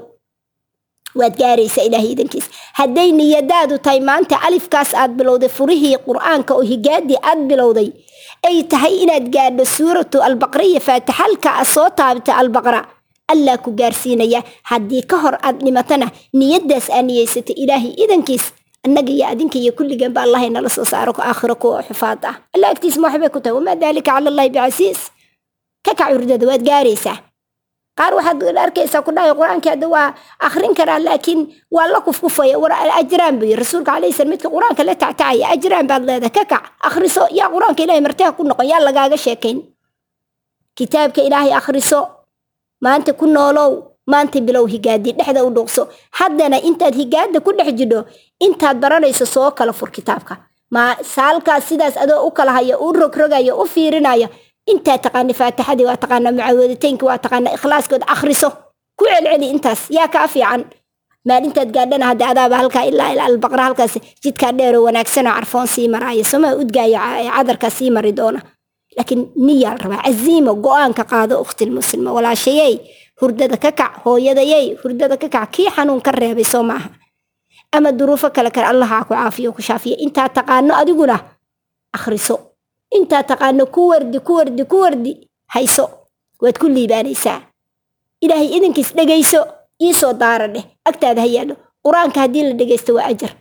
[1.19, 2.47] waad gaaraysaa ilaahay idankiis
[2.79, 7.89] hadday niyadaadu tahay maanta alifkaas aad bilowday furihii qur'aanka oo higaadii aad bilowday
[8.49, 12.81] ay tahay inaad gaadho suuratu albaqriya faatixalka a soo taabta albaqra
[13.35, 14.41] allaa ku gaarsiinaya.
[14.71, 18.53] Haddii ka hor aad dhimatana niyadaas aa niyeysatay ilaahay idankiis.
[18.87, 22.35] Annaga iyo adinka iyo kulligan ba allah inala soo saaro aakhiro kuwa xufaad ah.
[22.55, 23.55] Alla agtiis waxbay ku tahay.
[23.59, 25.01] Wamaa daalika cala allahi bicasiis
[25.87, 27.19] ka kac urdada waad gaaraysaa.
[27.99, 30.09] Qaar waxaad arkaysaa ku dhahay qur'aanka hadda waa
[30.47, 31.41] akhrin karaa laakiin
[31.71, 32.59] waa la kufkufaya.
[32.59, 36.35] War ajraan buu yiri rasuulka calayhi salam midka qur'aanka la tactacaya ajraan baad leedahay.
[36.35, 37.23] Ka kac akhriso.
[37.39, 39.59] Yaa qur'aanka ilaahay martiha ku noqon yaa lagaaga sheekayn.
[40.75, 41.99] Kitaabka ilaahay akhriso
[42.85, 43.71] maanta ku noolow
[44.13, 45.83] maanta bilow higaadi dhexda u dhuuqso
[46.19, 48.01] haddana intaad higaada ku dhex jidho
[48.47, 50.35] intaad baranayso soo kala fur kitaabka.
[50.75, 50.83] Ma
[51.15, 52.53] saalkaas sidaas adoo u kala
[52.85, 54.29] u rogrogaya u fiirinaya
[54.73, 58.49] intaa taqaana faatixadii waa taqaana mucaawadataynki waa taqaana ikhlaaskood akhriso.
[58.99, 60.65] Ku celceli intaas yaa kaa fiican.
[61.29, 66.25] Maalintaad gaadhana hadda adaaba halkaa ilaa ilaa albaqra halkaas jidkaa dheeroo wanaagsanoo carfoon sii maraaya
[66.25, 67.01] somaa udgaaya
[67.37, 68.41] cadarkaa sii mari doona
[68.97, 72.75] laakiin niyaa rabaa caziimo go'aanka qaado ukhtilmuslima walaashayey
[73.21, 76.89] hurdada ka kac hooyadayey hurdada ka kac kii xanuun ka reebay soo maaha
[77.77, 81.17] ama duruufo kale kale allaha ku caafiyo ku shaafiya intaa taqaano adiguna
[81.97, 82.37] akhriso
[82.97, 85.13] intaa taqaano ku wardi ku wardi ku wardi
[85.55, 85.85] hayso
[86.43, 87.41] waad ku liibaanaysaa
[88.25, 89.41] ilaahay idinkiis dhegayso
[89.83, 93.33] iisoo daara dheh agtaada ha yaadho qur'aanka haddii la dhegaysto waa ajar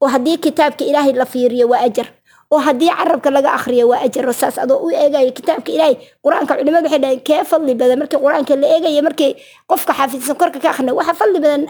[0.00, 2.06] oo haddii kitaabka ilaahay la fiiriyo waa ajar
[2.50, 6.52] oo haddii carabka laga akhriyo waa ajar oo saas adoo u eegayo kitaabka ilaahay qur'aanka
[6.58, 7.98] culimadu waxay dhahay kee fadli badan?
[8.02, 9.32] Markii qur'aanka la eegayo markii
[9.70, 11.62] qofka xaafidsan korka ka akhrina waxa fadli badan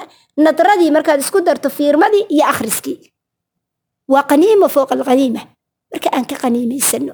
[0.44, 2.96] nadradii markaad isku darto fiirmadii iyo akhriskii.
[4.12, 5.40] Waa qaniima fooqa alqaniima.
[5.92, 7.12] Marka aan ka qaniimaysano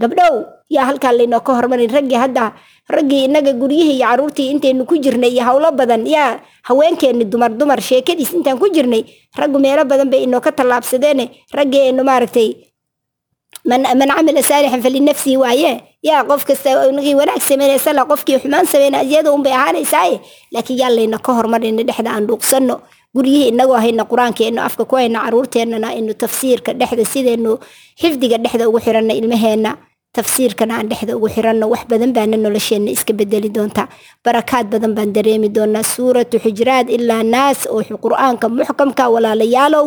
[0.00, 0.34] gabdhow
[0.70, 2.54] yaa halkaa laynoo ka hormarin raggii hadda
[2.94, 6.38] raggii innaga guryihii iyo carruurtii intaynu ku jirnay iyo howlo badan yaa
[6.70, 9.02] haweenkeenni dumar dumar sheekadiis intaan ku jirnay
[9.34, 12.48] raggu meelo badan bay inoo ka tallaabsadeene raggeenu maaragtay
[13.70, 15.72] man man camila saalixan falinafsihi waaye
[16.08, 20.16] yaa qof kasta nagii wanaag sameynaysa qofkii xumaan sameyna iyada unbay ahaanaysaaye
[20.54, 22.76] laakiin yaa layna ka hormarina dhexda aan dhuuqsanno
[23.16, 27.52] guryihii inagoo hayna qur'aankeenu afka ku hayna caruurteennana aynu tafsiirka dhexda sidaynu
[28.00, 29.70] xifdiga dhexda ugu xiranna ilmaheenna
[30.16, 33.86] tafsiirkana aan dhexda ugu xiranno wax badan baana nolosheenna iska bedeli doontaa
[34.24, 39.86] barakaad badan baan dareemi doonaa suuratu xujraad ilaa naas oo qur'aanka muxkamka walaalayaalow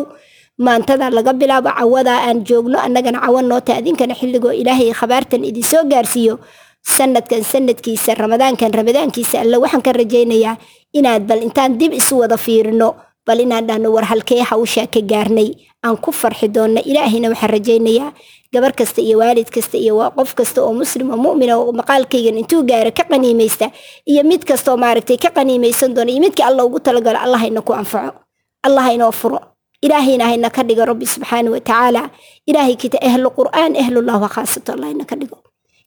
[0.58, 5.84] maantada laga bilaabo cawadaa aan joogno annagana cawa noota adinkana xilligoo ilaahay khabaartan idin soo
[5.84, 6.38] gaarsiiyo.
[6.82, 10.56] Sanadkan sanadkiisa ramadaankan ramadaankiisa alle waxaan ka rajaynayaa
[10.92, 15.54] inaad bal intaan dib isu wada fiirino bal inaan dhahno war halkee hawshaa ka gaarnay.
[15.86, 18.10] Aan ku farxi doonna ilaahayna waxaan rajaynayaa
[18.52, 22.90] gabar kasta iyo waalid kasta iyo qof kasta oo muslim oo mu'mina maqaalkaygan intuu gaaro
[22.92, 23.70] ka qaniimaysta
[24.06, 27.72] iyo mid kastaoo maaragtay ka qaniimaysan doona iyo midkii alla ugu talagalo allah hayna ku
[27.72, 28.20] anfaco.
[28.66, 29.38] Allah haynoo furo
[29.86, 32.02] ilaahayna hayna ka dhigo rabbi subxaana wa tacaala
[32.50, 35.38] ilaahay kita ahlu qur'aan ahlullah wa khaasato allah hayna ka dhigo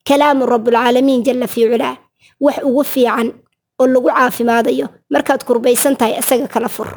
[0.08, 1.96] kalaamu rabbulcaalamiin jalla fii culaa
[2.46, 3.28] wax ugu fiican
[3.82, 6.90] oo lagu caafimaadayo markaad kurbaysan tahay isaga kala fur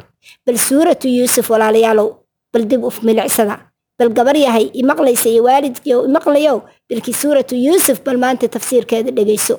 [0.45, 2.09] bal suuratu yuusuf walaalayaalow
[2.53, 3.55] bal dib uf milicsada
[3.99, 6.57] bal gabar yahay imaqlaysa iyo waalidkii imaqlayow
[6.89, 9.55] balkii suuratu yuusuf bal maanta tafsiirkeeda dhegayso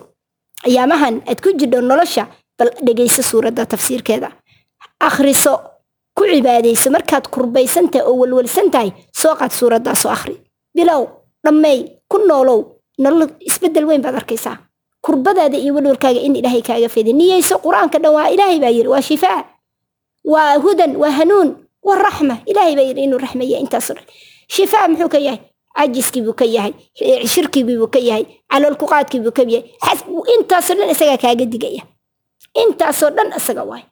[0.69, 2.25] ayaamahan aad ku jidho nolosha
[2.59, 4.29] bal dhegayso suuradda tafsiirkeeda
[5.09, 5.53] akhriso
[6.17, 10.37] ku cibaadayso markaad kurbaysan tahay oo walwalsan tahay soo qaad suuraddaasoo akhri.
[10.75, 11.03] Bilow
[11.45, 11.79] dhammeey
[12.11, 12.61] ku noolow
[12.99, 14.59] nolol isbeddel weyn baad arkaysaa.
[15.03, 19.01] Kurbadaada iyo walwalkaaga in ilaahay kaaga fayda niyeyso qur'aanka dhan waa ilaahay baa yiri waa
[19.03, 19.45] shifaa
[20.25, 22.37] waa hudan waa hanuun waa raxma.
[22.47, 24.05] Ilaahay baa yiri inuu raxmaya intaasoo dhan.
[24.49, 25.41] Shifaa muxuu ka yahay?
[25.81, 26.73] Cajiskii buu ka yahay
[27.33, 29.65] shirkigii buu ka yahay caloolkuqaadkii buu ka yahay.
[30.37, 31.83] Intaasoo dhan isagaa kaaga digaya.
[32.55, 33.83] Intaasoo dhan isaga waay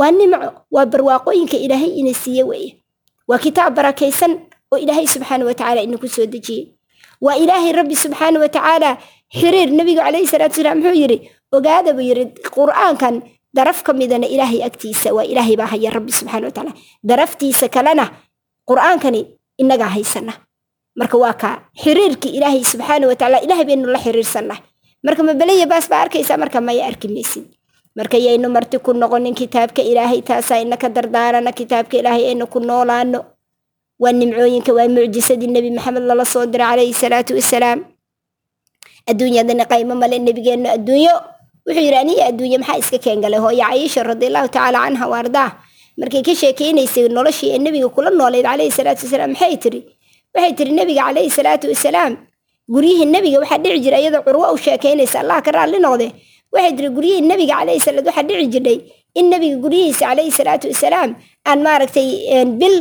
[0.00, 2.70] waa nimco waa barwaaqooyinka ilaahay ina siiye weeye
[3.28, 4.32] waa kitaab barakaysan
[4.72, 6.64] oo ilaahay subxaana watacaala ina ku soo dejiyey
[7.24, 8.90] waa ilaahay rabbi subxaana watacaala
[9.38, 11.18] xiriir nabigu calayhi salaatu wasalaam muxuu yidhi
[11.56, 12.24] ogaada buu yidhi
[12.56, 13.14] qur'aankan
[13.56, 16.72] daraf ka midana ilaahay agtiisa waa ilaahay baa haya rabbi subxaana watacaala
[17.10, 18.04] daraftiisa kalena
[18.68, 19.20] qur'aankani
[19.62, 20.32] inagaa haysana.
[21.00, 24.62] Marka waa kaa xiriirkii ilaahay subxaana watacaala ilaahay baynu la xiriirsannahay.
[25.06, 27.44] Marka mabelaya baas baa arkaysaa marka maya arki maysid
[27.96, 33.20] marka yaynu marti ku noqonin kitaabka ilaahay taasaa inaka dardaarana kitaabka ilaahay aynu ku noolaano
[34.02, 37.78] waa nimcooyinka waa mucjisadii nebi maxamed lala soo diray calayhi salaatu wasalaam.
[39.10, 41.14] Adduunyadana qaymo male nebigeennu adduunyo.
[41.66, 45.50] Wuxuu yidhi aniga adduunye maxaa iska keengalay hooyo cayisha radiallahu tacaala canha waardaah
[46.00, 49.80] markay ka sheekeynaysay noloshii ee nebiga kula noolayd calayhi salaatu wasalaam maxay tiri
[50.34, 52.12] waxay tiri nebiga calayhi salaatu wasalaam
[52.74, 56.06] guryihii nebiga waxaa dhici jira iyadoo curwo u sheekaynaysa allah ka raalli noqde
[56.56, 58.78] waxay tiri guryihii nebiga calayhi salaat waxaa dhici jirdhay
[59.18, 61.10] in nebiga guryihiisa calayhi salaatu wasalaam
[61.48, 62.08] aan maaragtay
[62.60, 62.76] bil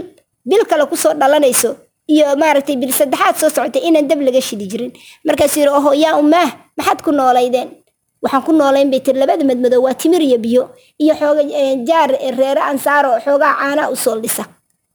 [0.50, 1.72] bil kale ku soo dhalanayso
[2.14, 4.92] iyo maaragtay bil saddexaad soo socotay inaan dab laga shidi jirin.
[5.28, 7.70] Markaasuu yidhi oho yaa ummaah maxaad ku noolaydeen?
[8.24, 10.64] Waxaan ku noolayn bay tiri labada madmadow waa timir iyo biyo
[11.04, 11.44] iyo xooga
[11.90, 12.10] jaar
[12.40, 14.16] reere ansaaro xoogaa caanaa u soo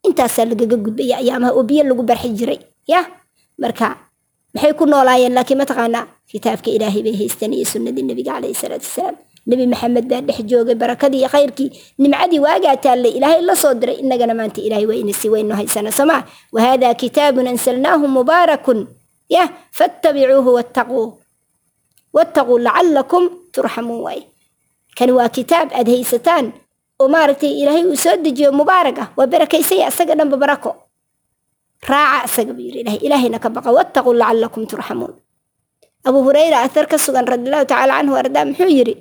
[0.06, 2.58] intaasaa lagaga gudbaya ayaamaha oo biyo lagu barxi jiray
[2.92, 3.00] ya?
[3.62, 3.88] Marka
[4.54, 9.16] maxay ku noolaayeen laakiin mataqaanaa kitaabka ilaahay bay haysteen iyo sunnadii nebiga calayhi salaatu wasalaam.
[9.46, 11.68] Nebi maxamed baa dhex joogay barakadii iyo khayrkii.
[11.98, 15.90] Nimcadii waagaa taallay ilaahay la soo diray innagana maanta ilaahay waa ina sii waynu haysana.
[15.92, 18.86] Somaa wahada kitaabun ansalnaahu mubaarakun
[19.28, 21.02] yah fattabicuuhu wattaquu.
[22.16, 24.22] Wattaquu lacalakum turxamuun waaye
[24.98, 26.46] kani waa kitaab aad haysataan
[27.00, 29.08] oo maaragtay ilaahay uu soo dejiyo mubaarak ah.
[29.16, 30.70] Waa barakaysaya asaga dhanba barako.
[31.88, 33.70] Raaca asaga buu yidhi ilahay ilaahayna ka baqa.
[33.72, 35.14] Wattaquu lacalakum turxamuun
[36.08, 38.94] abu hurayra athar ka sugan radiallahu tacaala canhu ardaa muxuu yidhi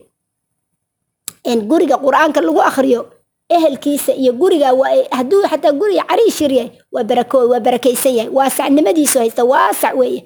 [1.71, 3.01] guriga qur'aanka lagu akhriyo
[3.49, 4.69] ehelkiisa iyo guriga
[5.17, 10.21] hadduu xataa guriga cariish yar yahay waa barako waa barakaysan yahay waasacnimadiisu haysta waasac weeye.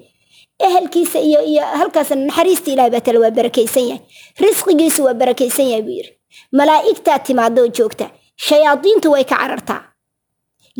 [0.66, 4.00] Ehelkiisa iyo iyo halkaasna naxariista ilahay baa tale waa barakaysan yahay.
[4.42, 6.12] Risqigiisu waa barakaysan yahay buu yidhi.
[6.58, 8.06] Malaa'igtaa timaadoo joogta
[8.46, 9.80] shayaadiintu way ka carartaa.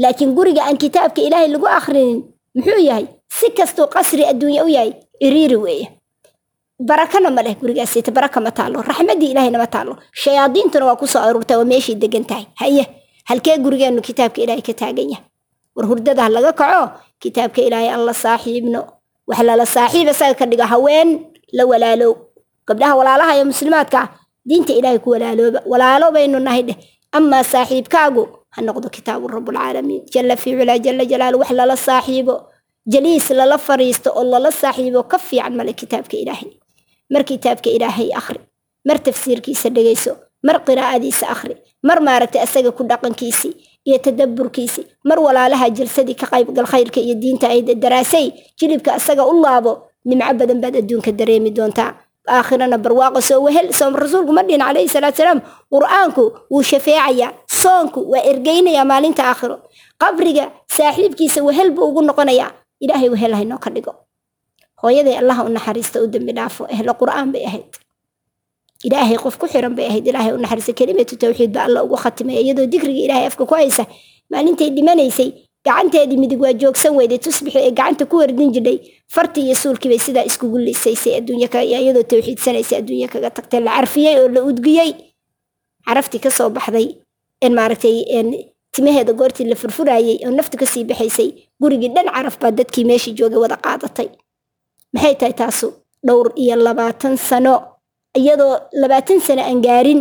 [0.03, 2.19] Laakiin guriga aan kitaabka ilaahay lagu akhrinin
[2.55, 4.93] muxuu yahay si kastuu qasri adduunya u yahay
[5.27, 5.87] iriiri weeye.
[6.89, 11.23] Barakana ma leh gurigaasita baraka ma taalo raxmadii ilaahayna ma taalo shayaadiintuna waa ku soo
[11.23, 12.47] aruurtaa waa meeshay degan tahay.
[12.61, 12.85] Haye
[13.29, 15.25] halkee gurigeennu kitaabka ilaahay ka taagan yahay?
[15.77, 16.83] War hurdada laga kaco
[17.23, 18.81] kitaabka ilaahay aan la saaxiibno.
[19.29, 21.09] Wax lala saaxiib isaga ka dhigo haween
[21.57, 22.13] la walaalow.
[22.69, 24.01] Gabdhaha walaalaha iyo muslimaadka
[24.49, 26.77] diinta ilaahay ku walaalooba walaalo baynu nahay dheh.
[27.15, 28.23] Amaa saaxiibkaagu
[28.55, 32.35] ha noqdo kitaabu rabbulcaalamiin jalla fii jalla jalaalu wax lala saaxiibo
[32.87, 36.51] jaliis lala fariisto oo lala saaxiibo ka fiican male kitaabka ilaahay.
[37.13, 38.41] Mar kitaabka ilaahay akhri
[38.89, 40.13] mar tafsiirkiisa dhegayso
[40.45, 43.53] mar qiraa'adiisa akhri mar maaragtay asaga ku dhaqankiisii
[43.89, 49.33] iyo tadabburkiisii mar walaalaha jalsadii ka qaybgal khayrka iyo diinta ay daraasay jilibka asaga u
[49.41, 51.93] laabo nimco badan baad adduunka dareemi doontaa.
[52.29, 55.41] Aakhirana barwaaqo soo wehel soom rasuulku ma dhihin calayhi salaatu salaam
[55.73, 59.57] qur'aanku wuu shafeecayaa soonku waa ergeynayaa maalinta aakhiro.
[60.01, 62.49] Qabriga saaxiibkiisa wehel buu ugu noqonayaa
[62.85, 63.93] ilaahay wehel haynoo ka dhigo.
[64.83, 67.71] Hooyaday allaha u naxariista u dembi dhaafo ehlo qur'aan bay ahayd.
[68.87, 72.37] Ilaahay qof ku xiran bay ahayd ilaahay u naxariista kelimatu tawxiid ba alla ugu khatimay
[72.45, 73.85] iyadoo dikriga ilaahay afka ku haysa
[74.31, 75.29] maalintay dhimanaysay
[75.67, 78.77] gacanteedii midig waa joogsan weyday tusbixi ee gacanta ku wardin jidhay
[79.15, 83.61] fartii iyo suulkii bay sidaa iskugu lisaysay adduunya iyadoo tawxiidsanaysay adduunya kaga tagtay.
[83.67, 84.91] La carfiyey oo la udgiyey
[85.87, 86.87] caraftii ka soo baxday
[87.41, 87.97] en maaragtay
[88.75, 91.29] timaheeda goortii la furfuraayey oo naftu ka sii baxaysay
[91.65, 94.09] gurigii dhan caraf baa dadkii meeshii joogay wada qaadatay.
[94.95, 95.69] Maxay tahay taasu?
[96.07, 97.55] Dhowr iyo labaatan sano.
[98.19, 100.01] Iyadoo labaatan sano aan gaarin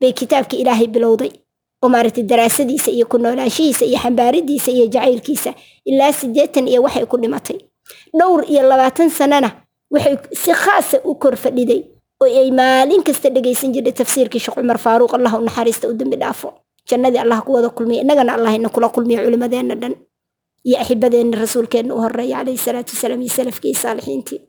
[0.00, 1.30] bay kitaabka ilaahay bilowday.
[1.82, 5.50] Oo maaragtay daraasadiisa iyo ku noolaanshihiisa iyo xambaaridiisa iyo jacaylkiisa
[5.90, 7.58] ilaa siddeetan iyo waxay ku dhimatay.
[8.18, 9.50] Dhowr iyo labaatan sanona
[9.90, 11.80] waxay si khaasa u kor fadhiday
[12.22, 16.16] oo ay maalin kasta dhegaysan jirtay tafsiirkii sheekh cumar faaruuq allah u naxariista u dembi
[16.22, 16.48] dhaafo.
[16.88, 19.94] Jannadii allah ku wada kulmiya innagana allah ina kula kulmiya culimadeenna dhan
[20.66, 24.40] iyo axibadeenna rasuulkeenna u horreeya calayhi salaatu wasalaam iyo salafkii saalixiintii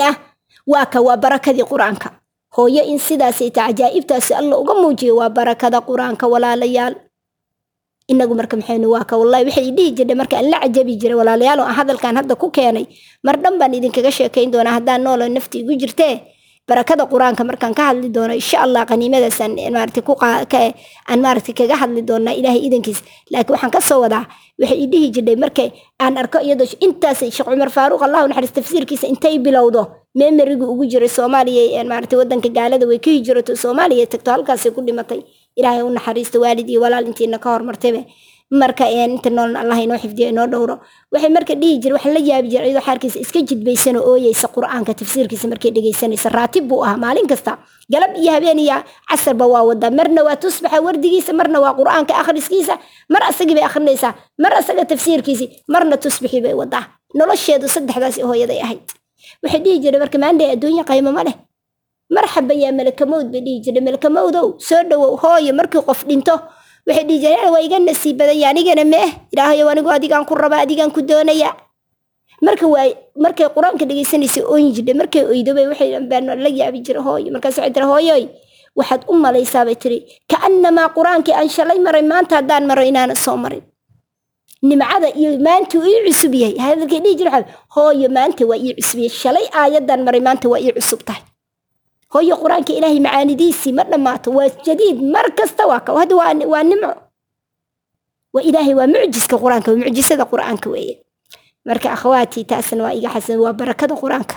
[0.00, 0.14] yah
[0.72, 2.08] waa ka waa barakadii qur'aanka
[2.56, 6.94] hooyo in sidaasay ta cajaa'ibtaasi alla uga muujiyo waa barakada qur'aanka walaalayaal
[8.12, 11.58] inagu marka maxaynu waa ka wallahi waxay dhihi jirtay marka aan la cajabi jiray walaalayaal
[11.62, 12.86] oo aan hadalkan hadda ku keenay
[13.26, 16.14] mar dhan baan idinkaga sheekayn doonaa haddaan noolo nafti igu jirtee
[16.68, 22.62] barakada qur'aanka markaan ka hadli doono insha allah qaniimadaasaan aan maarata kaga hadli doonaa ilaahay
[22.68, 23.00] idankiis
[23.32, 24.24] laakiin waxaan ka soo wadaa
[24.60, 25.68] waxay i dhihi jirtay markay
[26.04, 29.82] aan arko iyadoo intaas sheekh cumar faaruuq allahu naxariis tafsiirkiisa intay bilowdo
[30.20, 35.20] memorigu ugu jiray soomaaliya maarata wadanka gaalada way ka hijirato soomaaliya tagto halkaasay ku dhimatay.
[35.56, 38.00] Ilaahay u naxariista waalid iyo walaal intiina ka hormartaybe
[38.50, 40.74] marka inta noolna allah inoo xifdiyo inoo dhowro.
[41.12, 45.48] Waxay marka dhihi jira waxaa la yaabi jira iyadoo xaarkiisa iska jidbaysanoo ooyeysa qur'aanka tafsiirkiisa
[45.48, 46.28] markay dhegaysanaysa.
[46.30, 47.58] Raatib buu ahaa maalin kasta.
[47.90, 48.60] Galab iyo habeen
[49.10, 49.90] casarba waa wadaa.
[49.90, 52.78] Marna waa tusbaxa wardigiisa marna waa qur'aanka akhriskiisa
[53.10, 56.84] mar asagii bay akhrinaysaa mar asaga tafsiirkiisii marna tusbixii bay wadaa.
[57.14, 58.86] Nolosheedu saddexdaas hooyaday ahayd.
[59.42, 61.34] Waxay dhihi jira marka maandhay adduunya qaymo ma leh.
[62.10, 66.34] Marxaba malakamowd bay dhihi jira malakamowdow soo dhowow hooyo markii qof dhinto
[66.86, 70.90] waxay dhihi jireen waa iga nasiib badanya anigana meeh ilaahayow anigu adigaan ku raba adigaan
[70.96, 71.50] ku doonaya
[72.46, 72.86] marka waa
[73.24, 77.72] markay qur'aanka dhegaysanaysa ooyin jirtay markay oydobay waxay baan la yaabi jira hooyo markaas waxay
[77.76, 78.24] tiri hooyoy
[78.78, 79.98] waxaad u malaysaa bay tiri
[80.32, 83.62] ka'annamaa qur'aankii aan shalay maray maanta haddaan maro inaana soo marin
[84.68, 87.30] nimcada iyo maanta ii cusub yahay hadalkay dhihi jira
[87.74, 91.22] hooyo maanta waa ii cusub yahay shalay aayadan maray maanta waa ii cusub tahay
[92.12, 96.92] hooyo qur'aanka ilaahay macaanidiisii ma dhammaato waa jadiid mar kasta waa ka hadda waa nimco.
[98.34, 100.94] Waa ilaahay waa mucjiska qur'aanka waa mucjisada qur'aanka weeye.
[101.66, 104.36] Marka akhawaatii taasna waa iga xasan waa barakada qur'aanka.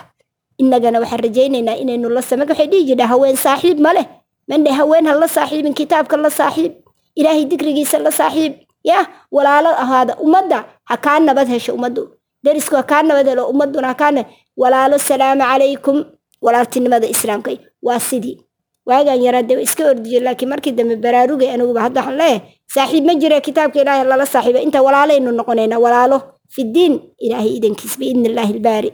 [0.57, 4.05] Innagana waxaan rajaynaynaa inaynu la samag waxay dhihi jirtaa haween saaxiib ma leh.
[4.49, 6.73] Mandhe haween ha la saaxiibin kitaabka la saaxiib
[7.15, 8.53] ilaahay dikrigiisa la saaxiib.
[8.83, 12.03] Yah walaalo ahaada ummadda ha kaa nabad hesho ummaddu.
[12.43, 14.23] Derisku ha kaa nabad helo ummadduna ha kaa
[14.57, 15.97] walaalo salaamu calaykum
[16.41, 18.37] walaaltinimada islaamka waa sidii.
[18.85, 22.41] Waagaan yaraa dee iska ordiyo laakiin markii dambe baraarugay aniguba hadda waxaan leeyahay
[22.73, 26.17] saaxiib ma jira kitaabka ilaahay lala saaxiiba inta walaalaynu noqonaynaa walaalo
[26.55, 28.89] fidiin ilaahay idankiis biidni illaahi ilbaari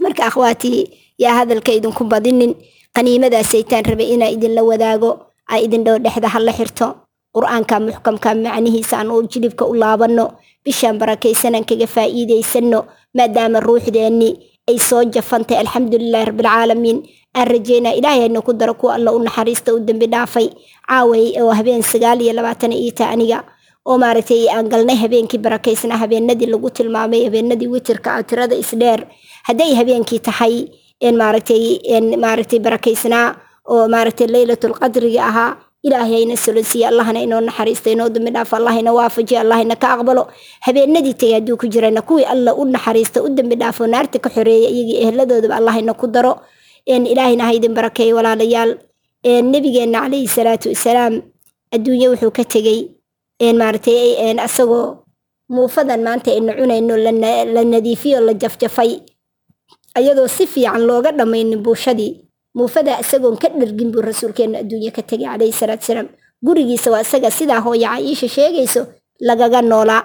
[0.00, 0.80] marka akhwaatii
[1.18, 2.54] yaa hadalka idinku badinin
[2.96, 5.10] qaniimadaasaytaan rabay inaa idinla wadaago
[5.52, 6.86] aa idin dhow dhexda ha xirto.
[7.34, 10.24] Qur'aanka muxkamka macnihiisa aan u jilibka u laabanno
[10.64, 12.80] bishaan barakaysanaan kaga faa'iidaysanno
[13.16, 14.30] maadaama ruuxdeenni
[14.68, 16.98] ay soo jafantay alxamdulilahi rabbilcaalamiin
[17.36, 20.48] aan rajeynaa ilaahay hayna ku daro kuwa alla u naxariista u dembi dhaafay.
[20.88, 23.44] Caaway oo habeen sagaal iyo labaatan iita aniga.
[23.84, 29.04] Oo maaragtay aan galnay habeenkii barakaysnaa habeenadii lagu tilmaamay habeenadii witirka ah tirada isdheer
[29.48, 30.54] hadday habeenkii tahay
[31.12, 31.62] maaragtay
[32.16, 33.36] maaragtay barakaysnaa
[33.68, 35.50] oo maaragtay leylatul qadriga ahaa
[35.84, 40.28] ilaahay solonsiiya allahna inoo naxariista inoo dambi dhaafo allahna waafajiya allahna ka aqbalo.
[40.64, 44.68] Habeenadii tagay hadduu ku jirana kuwii alla u naxariista u dambi dhaafo naarta ka xoreeya
[44.70, 46.40] iyagii eheladoodaba allahna ku daro.
[46.86, 48.78] Ilaahayna haydin barakeeyo walaalayaal.
[49.24, 51.22] Nebigeenna calayhi salaatu wasalaam
[51.72, 52.88] adduunye wuxuu ka tegey.
[53.40, 55.04] Maaragtay asagoo
[55.48, 59.00] muufadan maanta aynu cunayno la nadiifiyo la jafjafay.
[59.94, 62.23] Ayadoo si fiican looga dhammaynin buushadii
[62.54, 66.08] muufada isagoon ka dhargin buu rasuulkeenna adduunye ka tegay calayhi salaatu salaam
[66.44, 68.82] gurigiisa waa isaga sidaa hooya caiisha sheegayso
[69.20, 70.02] lagaga noolaa.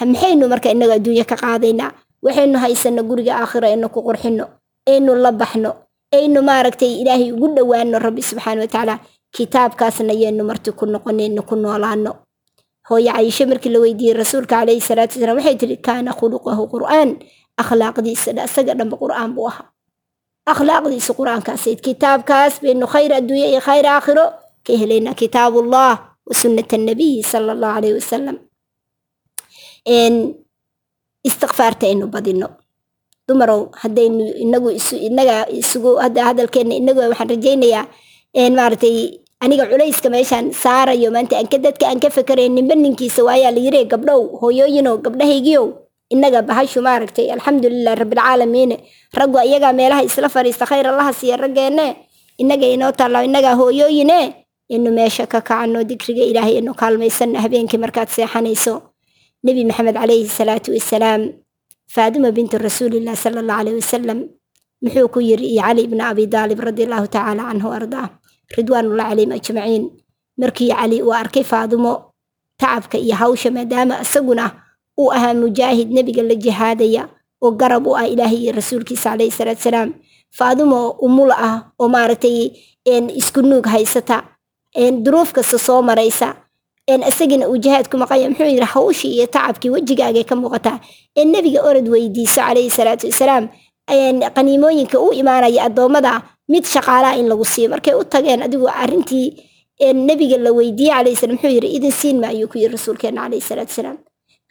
[0.00, 1.90] Maxaynu marka innaga adduunye ka qaadaynaa?
[2.24, 4.44] Waxaynu haysano guriga aakhiro aynu ku qurxino
[4.88, 5.70] aynu la baxno
[6.12, 8.94] aynu maaragtay ilaahay ugu dhowaano rabbi subxaana watacaala
[9.36, 12.12] kitaabkaasna yaynu marti ku noqonayno ku noolaano
[12.88, 17.10] hooye caiisho markii la weydiiyey rasuulka calayhi salaatu wasalaam waxay tiri kaana khuluqahu qur'aan.
[17.60, 19.66] Akhlaaqdiisa isaga dhanba qur'aan buu ahaa
[20.52, 24.26] akhlaaqdiisa qur'aankaasayd kitaabkaas baynu khayr adduunye iyo khayr aakhiro
[24.66, 25.90] ka helaynaa kitaabullah
[26.28, 28.36] wa sunnata annabiyi sala allahu calayhi wasalam
[31.28, 32.48] istikfaarta aynu badino
[33.28, 37.84] dumarow haddaynu inagu isu inaga isugu hadda hadalkeenna inagu waxaan rajaynayaa
[38.56, 38.96] maaragtay
[39.44, 43.80] aniga culayska meeshaan saarayo maanta anka dadka aan ka fekerayn ninba ninkiisa waayaa la yiri
[43.92, 45.64] gabdhow hooyooyinow gabdhahaygiyow
[46.14, 48.76] inaga bahashu maaragtay alxamdulilah rabbilcaalamiine
[49.18, 51.86] raggu iyagaa meelaha isla fadhiista khayr allaha siiya raggeenne
[52.42, 54.20] inaga inoo taalla inagaa hooyooyine.
[54.74, 58.74] Inu meesha ka kacano dikriga ilaahay inu kaalmaysanna habeenkii markaad seexanayso.
[59.44, 61.22] Nebi maxamed calayhi salaatu wasalaam
[61.94, 64.18] faadima bintu rasuulillah sala allahu calayhi wasalam
[64.82, 68.06] muxuu ku yiri iyo cali ibna abi daalib radi allahu tacaala canhu ardaa
[68.56, 69.84] ridwaanullah calayhim ajmaciin.
[70.40, 71.92] Markii cali uu arkay faadimo
[72.60, 74.44] tacabka iyo hawsha maadaama isaguna
[75.00, 77.02] uu ahaa mujaahid nebiga la jihaadaya
[77.42, 79.90] oo garab u ah ilaahay iyo rasuulkiisa calayhi salaatu salaam.
[80.38, 82.50] Faadimo umul ah oo maaragtay
[83.20, 84.22] isku nuug haysata
[85.04, 86.34] duruuf kasta soo maraysa
[87.10, 90.78] isagina uu jihaad ku maqanya muxuu yidhi hawshii iyo tacabkii wejigaagay ka muuqataa
[91.16, 93.44] ee nebiga orod weydiiso calayhi salaatu wasalaam
[94.36, 97.68] qaniimooyinka u imaanaya addoommada mid shaqaalaa in lagu siiyo.
[97.70, 99.26] Markay u tageen adigu arrintii
[99.94, 103.70] nebiga la weydiiyey calayhi salaam muxuu yidhi idin siin maayuu ku yidhi rasuulkeena calayhi salaatu
[103.72, 103.98] wasalaam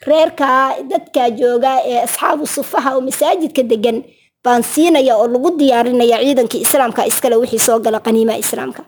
[0.10, 3.98] reerkaa dadkaa jooga ee asxaabu sufaha oo masaajidka degan
[4.46, 8.82] baan siinaya oo lagu diyaarinaya ciidankii islaamka iskale wixii soo gala qaniimaha islaamka.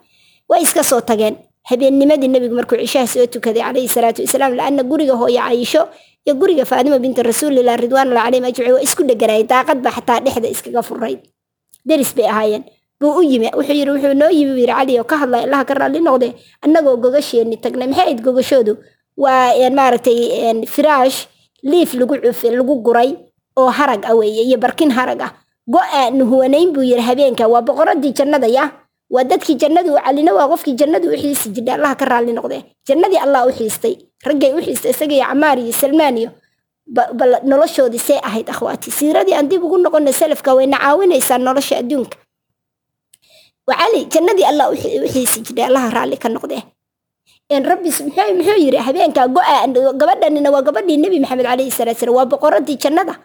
[0.50, 1.36] Way iska soo tageen.
[1.70, 5.82] Habeennimadii nebigu markuu cishaha soo tukaday calayhi salaatu wasalaam la-anna guriga hooyo cayisho
[6.26, 10.48] iyo guriga faadima binti rasuulillah ridwaanullah calayhim ajmaciin waa isku dheganayay daaqad baa xataa dhexda
[10.56, 11.20] iskaga furayd
[11.90, 12.64] deris bay ahaayeen.
[13.02, 13.48] Buu u yimi.
[13.58, 14.52] Wuxuu yidhi wuxuu noo yimi?
[14.52, 16.28] Buu yidhi cali oo ka hadlay allaha ka raalli noqde
[16.66, 17.88] annagoo gogasheeni tagnay.
[17.88, 18.74] Maxay ahayd gogashoodu
[19.18, 21.28] waa maaragtay firaash
[21.64, 22.16] liif lagu
[22.58, 23.16] lagu guray
[23.58, 25.32] oo harag ah weeye iyo barkin harag ah.
[25.68, 28.70] Go-a nuhuwanayn buu yidhi habeenka waa boqoradii jannada ya.
[29.10, 33.18] Waa dadkii jannadu calina waa qofkii jannadu u xiisi jirdhay allaha ka raalli noqde jannadii
[33.18, 36.30] allah u xiistay raggay u xiistay isaga camaar iyo salmaan iyo
[36.86, 38.92] bal noloshoodii see ahayd akhwaati.
[38.92, 42.18] Siiradii aan dib ugu noqona salafka wayna caawinaysaa nolosha adduunka.
[43.68, 44.76] Wacali jannadii allah u
[45.10, 46.62] xiisi jirdhay allaha raalli ka noqde
[47.50, 52.78] rabbi muxuu yidhi habeenkaa go-a gabadhanina waa gabadhii nebi maxamed calayhi salaatu salaam waa boqoradii
[52.78, 53.16] jannada.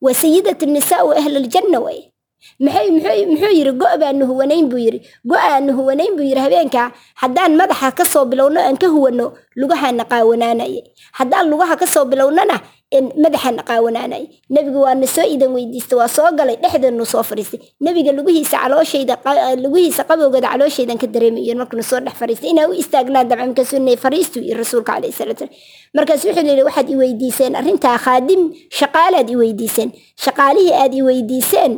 [0.00, 2.12] Waa sayidat nisaa wa ahlaljanna waye
[2.60, 7.56] maxay muxuu muxuu yidhi go' baanu huwanayn buu yidhi go'aanu huwanayn buu yidhi habeenkaa haddaan
[7.56, 10.80] madaxa ka soo bilowno aan ka huwano lugahaana qaawanaanaye
[11.18, 12.60] haddaan lugaha ka soo bilownana
[12.94, 18.58] madaxaana qaawanaanaye nebigu waana soo idan weydiista waa soo galay dhexdeenu soo fadhiistay nebiga lugihiisa
[18.58, 19.14] calooshayda
[19.62, 23.96] lugihiisa qabowgada calooshaydan ka dareemayo markuna soo dhex fadhiistay inaa u istaagnaan dabca markaasuu ne
[23.96, 25.54] fariistu iyo rasuulka calayhi salaatu salaam.
[25.94, 28.42] Markaas wuxuu yidhi waxaad i weydiiseen arrintaa khaadim
[28.78, 29.90] shaqaalaad i weydiiseen.
[30.24, 31.72] Shaqaalihii aad i weydiiseen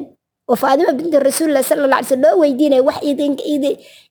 [0.52, 2.98] oo faadima binti rasuulillah sala alay slam loo weydiinaya wax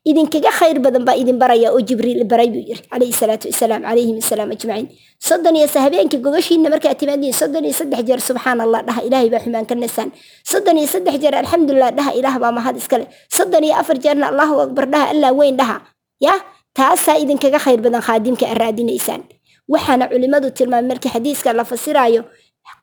[0.09, 4.17] idinkaga khayr badan baa idin baraya oo jibriil baray buu yiri calayhi salaatu wasalaam calayhim
[4.17, 4.87] asalaam ajmaciin.
[5.21, 9.41] Soddon iyo habeenkii gogashiina markaa timaadiin soddon iyo saddex jeer subxaan allah dhaha ilaahay baa
[9.45, 10.09] xumaan ka nasaan
[10.51, 14.65] soddon iyo saddex jeer alxamdulilah dhaha ilaah baa mahad iskale soddon iyo afar jeerna allahu
[14.65, 15.77] akbar dhaha allah weyn dhaha
[16.17, 16.33] ya
[16.73, 19.21] taasaa idinkaga khayr badan khaadimka a raadinaysaan
[19.69, 22.25] waxaana culimmadu tilmaamay markii xadiiska la fasiraayo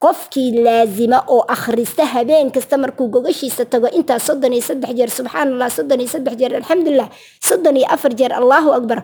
[0.05, 5.49] qofkii laazima oo akhrista habeen kasta markuu gogashiisa tago intaa soddon iyo saddex jeer subxaan
[5.53, 7.09] allah soddon iyo saddex jeer alxamdulilah
[7.49, 9.01] soddon iyo afar jeer allahu akbar.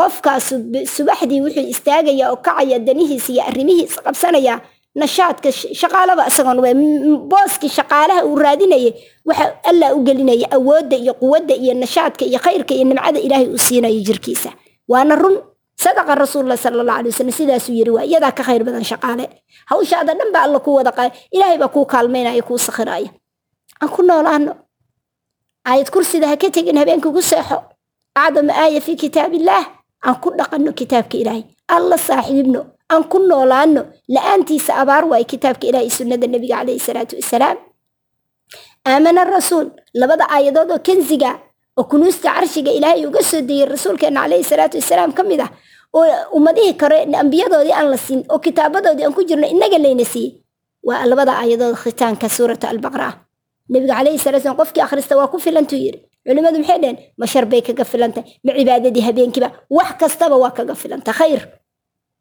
[0.00, 0.46] Qofkaas
[0.96, 4.54] subaxdii wuxuu istaagaya oo kacaya danihiisa iyo arrimihiisa qabsanaya
[5.00, 5.50] nashaadka
[5.80, 6.70] shaqaalaba isagoon we
[7.30, 8.92] booskii shaqaalaha uu raadinayay
[9.28, 13.58] waxa allah u gelinaya awoodda iyo quwadda iyo nashaadka iyo khayrka iyo nimcada ilaahay uu
[13.66, 14.50] siinayo jirkiisa.
[14.88, 15.36] Waana run
[15.84, 19.24] sadaqa rasuulullah sala allah alay wasalam sidaasuu yiri waa iyadaa ka khayr badan shaqaale.
[19.70, 23.10] Hawshaada dhan baa alla kuu wada qaay ilaahay baa kuu kaalmaynaya kuu sakhiraya
[23.82, 24.52] aan ku noolaano
[25.70, 27.58] aayad kursida ha ka tegin habeenka ugu seexo.
[28.18, 29.64] Acdama aaya fi kitaabillaah.
[30.06, 31.44] Aan ku dhaqanno kitaabka ilaahay.
[31.70, 32.60] Alla saaxiibno
[32.92, 33.82] aan ku noolaano
[34.14, 37.58] la'aantiisa abaar waaye kitaabka ilaahay sunnada nebiga calayhi salaatu wasalaam
[38.86, 39.70] aamana rasuul.
[39.94, 41.30] Labada aayadood oo kansiga
[41.78, 45.50] oo kunuusta carshiga ilaahay uga soo dejiyey rasuulkeena calayhi salaatu wasalaam ka mid ah
[45.96, 46.04] oo
[46.36, 50.32] ummadihii kore ambiyadoodii aan la siin oo kitaabadoodii aan ku jirno innaga layna siiyey
[50.88, 53.14] waa labada aayadood khitaanka suurata albaqra ah
[53.72, 56.96] nebiga calayhi salatu slam qofkii akhrista waa ku filantuu yidhi culimmadu maxay dhaheen?
[57.20, 58.24] Mashar bay kaga filantay.
[58.44, 59.48] Ma cibaadadii habeenkiiba?
[59.76, 61.40] Wax kastaba waa kaga filanta khayr.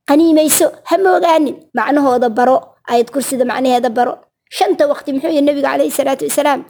[0.08, 1.56] Qaniimayso ha moogaanin.
[1.78, 2.58] Macnahooda baro.
[2.90, 4.14] Aayad kursida macnaheeda baro.
[4.58, 6.62] Shanta waqti muxuu yihi nebiga calayhi salaatu wasalaam?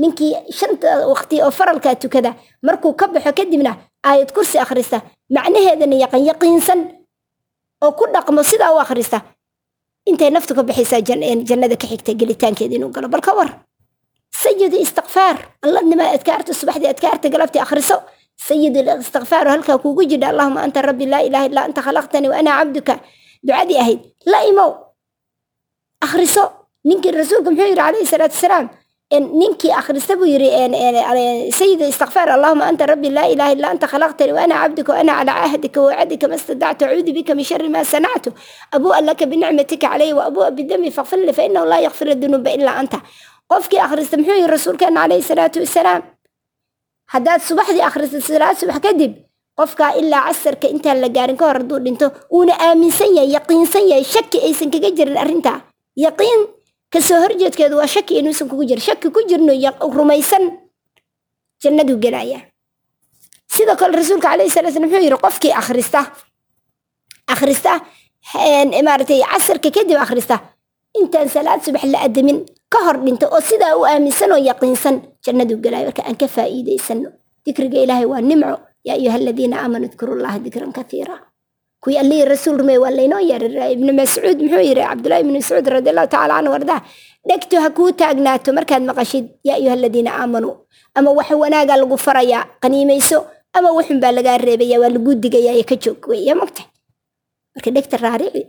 [0.00, 2.30] Ninkii shanta waqti oo faralkaa tukada
[2.66, 3.72] markuu ka baxo kadibna
[4.08, 4.98] aayad kursi akhrista
[5.36, 6.80] macnaheedana yaqan yaqiinsan
[7.84, 9.18] oo ku dhaqmo sidaa u akhrista
[10.10, 11.00] intay naftu ka baxaysaa
[11.48, 13.08] jannada ka xigta gelitaankeeda inuu galo.
[13.08, 13.50] Bal ka war
[14.42, 17.96] sayid istikfaar alladnima adkaarta subaxdii adkaarta galabtii akhriso.
[18.46, 22.50] Sayid istikfaar halkaa kuugu jidha allahuma anta rabbi laa ilaha illaa anta khalaqtanii wa ana
[22.58, 22.94] cabduka.
[23.46, 24.00] Ducadii ahayd.
[24.32, 24.70] La imow.
[26.04, 26.44] Akhriso.
[26.84, 28.66] Ninkii rasuulka muxuu yidhi calayhi salaatu wasalaam
[29.20, 30.48] ninkii akhrista buu yiri
[31.52, 35.80] sayid istikfaar allahuma anta rabbi laa ilaha illa anta khalaqtanii waana cabduka waana calaa cahdika
[35.80, 38.30] wawacdika ma stadactu acuudu bika min shari ma sanactu
[38.72, 42.76] abuu'a laka binicmatika calayhi wa abuu'a bidami fakfir li fa inahu laa yakfir dunuuba ilaa
[42.80, 42.98] anta.
[43.50, 46.02] Qofkii akhrista muxuu yiri rasuulkeena calayhi salaatu wasalaam
[47.12, 49.12] haddaad subaxdii akhrista salaad subax kadib
[49.60, 54.04] qofkaa ilaa casarka intaan la gaarin ka hor hadduu dhinto uuna aaminsan yahay yaqiinsan yahay
[54.14, 55.58] shaki aysan kaga jirin arrintaa.
[56.04, 56.40] Yaqiin
[56.92, 59.52] ka soo horjeedkeedu waa shaki inuusan kugu jir shaki ku jirno
[59.98, 60.44] rumaysan
[61.62, 62.38] jannaduu gelaya
[63.54, 66.00] sidoo kale rasuulka calayhi salaa slam wuxuu yidhi qofkii akhrista
[67.34, 67.72] akhrista
[68.86, 70.36] maaratay casarka kadib akhrista
[71.00, 72.38] intaan salaad subax la adamin
[72.72, 77.08] ka hor dhinto oo sidaa u aaminsan oo yaqiinsan jannaduu gelaya marka aan ka faa'iidaysano
[77.44, 78.56] dikriga ilaahay waa nimco.
[78.86, 81.14] Yaa ayuha aladiina aamanuu dkuru llaha dikran kathiira
[81.82, 85.88] kuwii allihii rasuul rumey waa laynoo yeeray ibnu mascuud muxuu yidhi cabdullahi ibnu mascuud radi
[85.92, 86.80] allahu tacala canhu wardaa
[87.28, 90.54] dhegtu ha kuu taagnaato markaad maqashid yaa ayuha aladiina aamanuu
[90.98, 93.18] ama wax wanaagaa lagu farayaa qaniimayso
[93.56, 96.68] ama wuxun baa lagaa reebaya waa laguu digaya ee ka joog weya mogtahay
[97.54, 98.42] marka dhegta raarici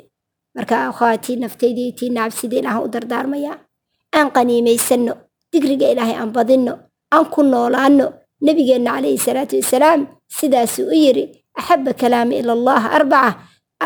[0.55, 3.53] marka akhwaatii naftaydii tii nacabsida ilaahan u dardaarmaya
[4.17, 5.13] aan qaniimaysanno
[5.51, 6.73] digriga ilaahay aan badinno
[7.15, 8.05] aan ku noolaanno
[8.45, 10.01] nabigeenna calayhi salaatu wasalaam
[10.37, 11.23] sidaasuu u yiri
[11.59, 13.31] axaba kalaami ila allah arbaca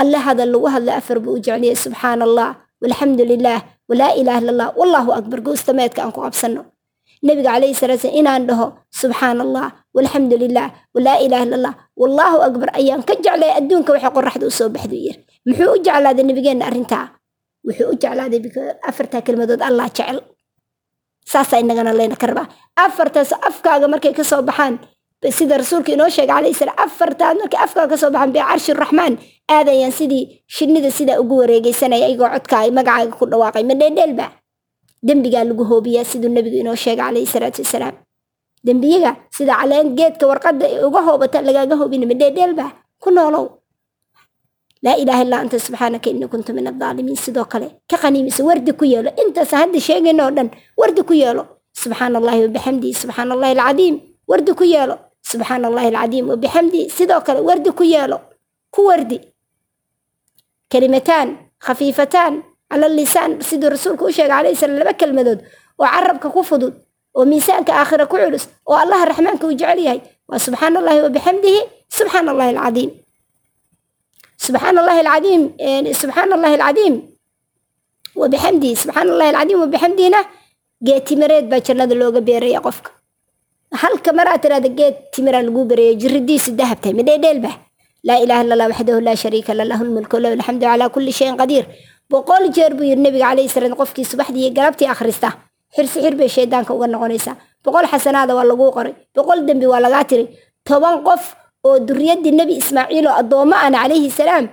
[0.01, 2.49] alle hadal lagu hadla afar buu u jecliyay subxaana allah
[2.81, 6.61] walxamdu lilaah walaa ilaha illa allah wallahu akbar goostameedka aan ku qabsanno
[7.27, 8.65] nabiga calayhi salatu salam inaan dhaho
[9.01, 9.65] subxaana allah
[9.97, 14.53] walxamdu lilah walaa ilaha illa allah wallahu akbar ayaan ka jeclay adduunka waxay qoraxda u
[14.59, 17.05] soo baxdu yiri muxuu u jeclaaday nabigeenna arrintaa
[17.67, 18.39] wuxuu u jeclaaday
[18.89, 20.17] afartaa kelmadood allah jecel
[21.31, 22.47] saasaa inagana layna ka rabaa
[22.85, 24.75] afartaas afkaaga markay ka baxaan
[25.25, 29.17] sida rasuulka inoo sheegay calayhi salaam afartaad markay afkaaga ka soo baxaan bee carshi raxmaan
[29.49, 33.63] aadayaan sidii shinnida sidaa ugu wareegaysanaya ayagoo codka ay magacaaga ku dhawaaqay.
[33.65, 34.25] Ma dheeldheelba
[35.01, 37.95] dembigaa lagu hoobiyaa siduu nebigu inoo sheegay calayhi salaatu wasalaam.
[38.65, 43.45] Dembiyaga sida caleen geedka warqadda uga hoobata lagaaga hoobina ma ku noolow.
[44.85, 48.85] Laa ilaaha illaa anta subxaanaka innii kuntu min adaalimiin sidoo kale ka qaniimisa wardi ku
[48.85, 49.09] yeelo.
[49.17, 51.43] Intaas hadda sheegayno oo dhan wardi ku yeelo.
[51.73, 53.95] Subxaana allahi wabixamdihi subxaana allahi alcadiim.
[54.27, 58.17] Wardi ku yeelo subxaana allahi alcadiim wabixamdihi sidoo kale wardi ku yeelo.
[58.73, 59.17] Ku wardi.
[60.71, 65.39] Kalimataan khafiifataan cala lisaan siduu rasuulku u sheegay calayhi salaam laba kelmadood.
[65.79, 66.73] Oo carabka ku fudud
[67.17, 69.99] oo miisaanka aakhira ku culus oo allaha raxmaanka uu jecel yahay.
[70.27, 71.59] Waa subxaana allahi wabixamdihi
[71.97, 72.89] subxaana allahi alcadiim
[74.43, 75.43] subxaana allahi alcadiim
[76.01, 76.95] subxaana allahi alcadiim
[78.21, 80.19] wabixamdihi subxaana allahi alcadiim wabixamdihina
[80.85, 82.91] geed timireed baa jannada looga beeraya qofka
[83.71, 87.51] halka maraa tirahda geed timiraa lagu bereeya jiridiisu dahab tahay midheedheelba
[88.07, 91.35] laa ilaha illa allah waxdahu laa shariika la lahu lmulku lahu alxamdu calaa kulli shayin
[91.41, 91.65] qadiir
[92.11, 95.29] boqol jeer buu yiri nabiga calayhi salaam qofkii subaxdii iyo galabtii akhrista.
[95.75, 97.35] Xirsi xir bay shaydaanka uga noqonaysaa.
[97.65, 100.27] Boqol xasanaada waa laguu qoray boqol dembi waa lagaa tiray.
[100.67, 101.23] Toban qof
[101.67, 104.45] oo duriyadii nebi ismaaciil oo addoommo ana calayhi salaam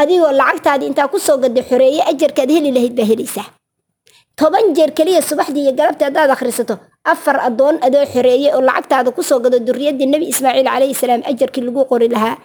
[0.00, 3.46] adigoo lacagtaadii intaa ku soo gadda xoreeye ajarkaad heli lahayd baa helaysaa.
[4.38, 9.22] Toban jeer keliya subaxdii iyo galabtii haddaad akhrisato afar addoon adoo xoreeye oo lacagtaada ku
[9.22, 12.36] soo gado duriyadii nebi ismaaciil calayhi salaam ajarkii lagu qori lahaa.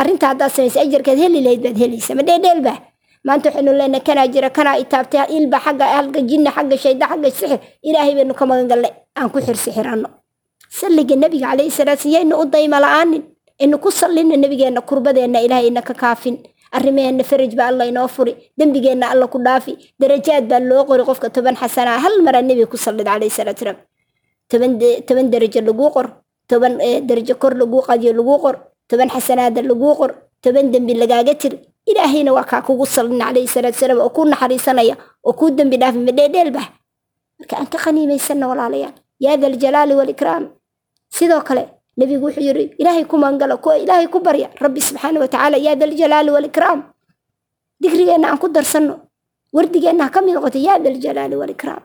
[0.00, 2.14] Arrinta haddaad samaysa ajarkaad heli lahayd baad helaysaa.
[2.18, 2.72] Ma dheedheelba
[3.24, 7.58] maanta waxaynu leenahay kanaa jira kanaa itaabtay ilba xagga halga jinna xagga shayda xagga sixir.
[7.88, 8.84] Ilaahay baynu ka magan
[9.18, 10.08] aan ku xirsixiranno
[10.78, 13.22] salliga nebiga calayhi salaatu yaynu u dayma la'aanin
[13.64, 16.36] inu ku sallina nebigeenna kurbadeenna ilaahay ina ka kaafin
[16.76, 18.32] arrimaheenna faraj baa alla inoo furi.
[18.58, 19.72] Dembigeenna alla ku dhaafi.
[20.00, 21.98] Darajaad baa loo qori qofka toban xasanaa.
[22.04, 23.78] Hal maraa nebiga ku sallid calayhi salaatu salaam.
[24.50, 24.72] Toban
[25.08, 26.06] toban darajo laguu qor.
[26.48, 28.56] Toban darajo kor laguu qadiyo laguu qor.
[28.88, 30.10] Toban xasanaada laguu qor.
[30.42, 31.52] Toban dembi lagaaga tir
[31.86, 34.94] ilaahayna waa kaa kugu sallina calayhi salaatu salaam oo kuu naxariisanaya
[35.26, 35.98] oo kuu dembi dhaafi.
[35.98, 36.66] Madheedheelbah
[37.38, 38.94] marka aan ka qaniimaysanna walaalayaal.
[39.20, 40.44] Yaa da aljalaali waalikraam
[41.16, 41.62] sidoo kale
[42.00, 46.30] nebigu wuxuu yiri ilaahay ku mangalo kuwa ilaahay ku barya rabbi subxaana watacaala yaa daljalaali
[46.36, 46.80] waalikraam
[47.82, 48.94] digrigeenna aan ku darsanno
[49.56, 51.82] wardigeenna ha ka mid noqoto yaa daljalaali waalikraam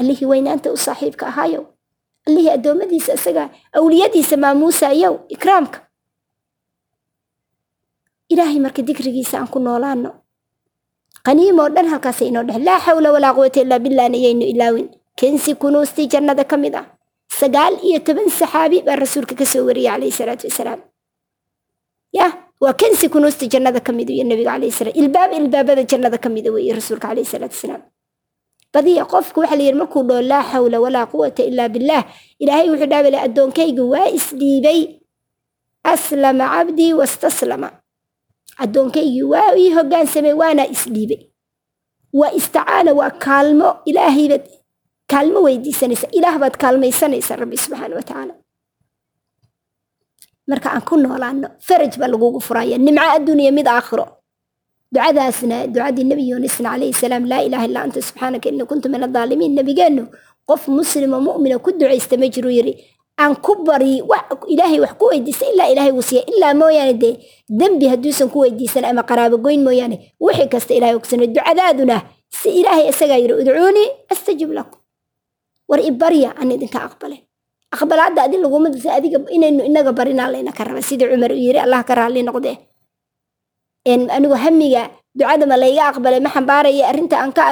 [0.00, 1.64] allihii weynaanta u saaxiibka ahaayow
[2.28, 3.44] allihii addoommadiisa isaga
[3.78, 5.78] awliyadiisa maamuusayow ikraamka
[8.32, 10.10] ilaahay marka digrigiisa aan ku noolaano
[11.26, 16.06] qaniimoo dhan halkaasa inoo dhex laa xawla walaa quwata illaa billah nayaynu ilaawin kensi kunuustii
[16.12, 16.86] jannada ka mid ah
[17.40, 20.80] sagaal iyo toban saxaabi baa rasuulka ka soo calayhi salaatu wasalaam.
[22.18, 22.32] Yah
[22.62, 24.94] waa kansi kunuusta jannada ka mida iyo nabiga calayhi salaam.
[25.02, 27.82] Ilbaab ilbaabada jannada ka mida weeye rasuulka calayhi salaatu wasalaam.
[28.72, 32.04] Badiya qofku waxa la yidhi markuu dhoo laa xawla walaa quwata ilaa billaah.
[32.42, 34.80] Ilaahay wuxuu dhaabale addoonkayga waa isdhiibay.
[35.92, 37.68] Aslama cabdii wastaslama.
[38.62, 41.20] Addoonkaygii waa ii hoggaansamay waana isdhiibay.
[42.12, 43.68] Waa istacaana waa kaalmo.
[43.90, 44.44] Ilaahaybaad
[45.12, 48.34] kaalmo weydiisanaysa ilaah baad kaalmaysanaysa rabbi subxaana wa tacaala.
[50.50, 52.76] Marka aan ku noolaano faraj baa lagugu furaya.
[52.78, 54.06] Nimco adduuniya mid aakhiro.
[54.94, 59.54] Ducadaasna ducadii nebi yuunisna calayhi salaam laa ilaaha illaa anta subxaanaka inni kuntu min adaalimiin
[59.58, 60.04] nebigeennu
[60.48, 62.72] qof muslimo mu'mina ku ducaysta ma jiru yiri
[63.22, 64.02] aan ku bari
[64.54, 67.14] ilaahay wax ku weydiista ilaa ilaahay wuu siiya ilaa mooyaane dee
[67.60, 69.96] dembi hadduusan ku weydiisan ama qaraabo goyn mooyaane
[70.26, 71.96] wixii kasta ilahay ogsana ducadaaduna
[72.38, 74.79] si ilaahay isagaa yiri udcuunii astajib lakum
[75.70, 77.16] war ibarya aan idinka aqbale
[77.74, 81.58] aqbalaadda adi laguma disa adiga inaynu inaga barinaa layna ka raba sidii cumar uu yiri
[81.64, 82.56] allah ka raalli noqdee.
[84.16, 84.82] Anigu hamiga
[85.18, 87.42] ducada ma layga aqbalay ma xambaaraya arrinta aan ka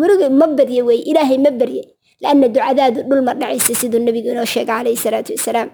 [0.00, 1.82] weriga ma barye wey ilaahay ma barye.
[2.22, 5.68] Laanna ducadaadu dhul ma dhacaysa siduu nebigu inoo sheega calayhi salaatu wasalaam.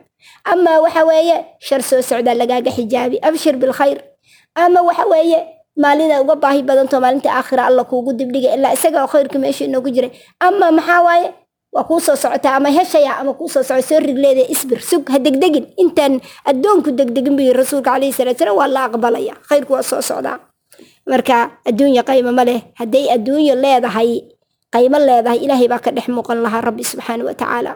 [0.53, 3.99] Ama waxa weeye shar soo socdaa lagaaga xijaabi abshir bilkhayr
[4.65, 5.39] ama waxa weeye
[5.83, 9.91] maalina uga baahi badanto maalinta aakhira alla kuugu dibdhiga ilaa isaga oo khayrka meesha inoogu
[9.95, 10.11] jiray.
[10.47, 11.29] Ama maxaa waaye
[11.75, 15.19] waa kuu soo socotaa ama heshaya ama kuu soo soco soo rigleeda isbir sug ha
[15.19, 15.67] degdegin.
[15.77, 19.35] Intaan addoonku degdegin yiri rasuulka calayhi salaatu salaam waa la aqbalaya.
[19.49, 20.39] Khayrku waa soo socdaa
[21.11, 21.37] marka
[21.69, 22.61] adduunya qaymo ma leh.
[22.81, 24.11] Hadday adduunyo leedahay
[24.75, 27.73] qaymo leedahay ilaahay baa ka dhex muuqan lahaa rabbi subxaana wa tacaala.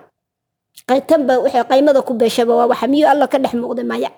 [0.88, 4.10] Waxay qaymada ku beeshaba waa waxa miyuu alla ka dhex muuqda maya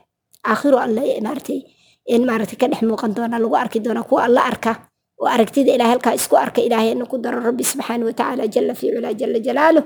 [0.47, 1.59] aakhiro alla maaratay
[2.07, 4.73] in maaratay ka dhex muuqan doona lagu arki doona kuwa alla arka
[5.23, 8.87] oo aragtida ilahay halkaa isku arka ilaahayna ku daro rabbi subxaana wa tacaala jala fi
[8.95, 9.85] culaa jala jalaaluh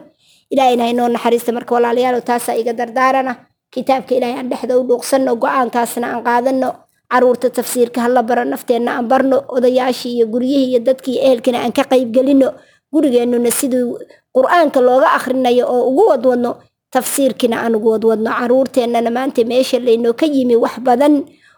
[0.53, 3.32] ilaahayna haynoo naxariista marka walaalayaalo taasaa iga dardaarana.
[3.74, 6.68] Kitaabka ilaahay aan dhexda u dhuuqsanno go'aankaasna aan qaadano
[7.12, 9.39] carruurta tafsiirka hala baro nafteenna aan barno.
[9.57, 12.49] Odayaashii iyo guryihii iyo dadkii ehelkana aan ka qaybgelino
[12.93, 13.99] gurigeennuna siduu
[14.37, 16.51] qur'aanka looga akhrinayo oo ugu wadwadno
[16.95, 18.30] tafsiirkina aan ugu wadwadno.
[18.39, 21.14] Caruurteennana maanta meesha laynoo ka yimi wax badan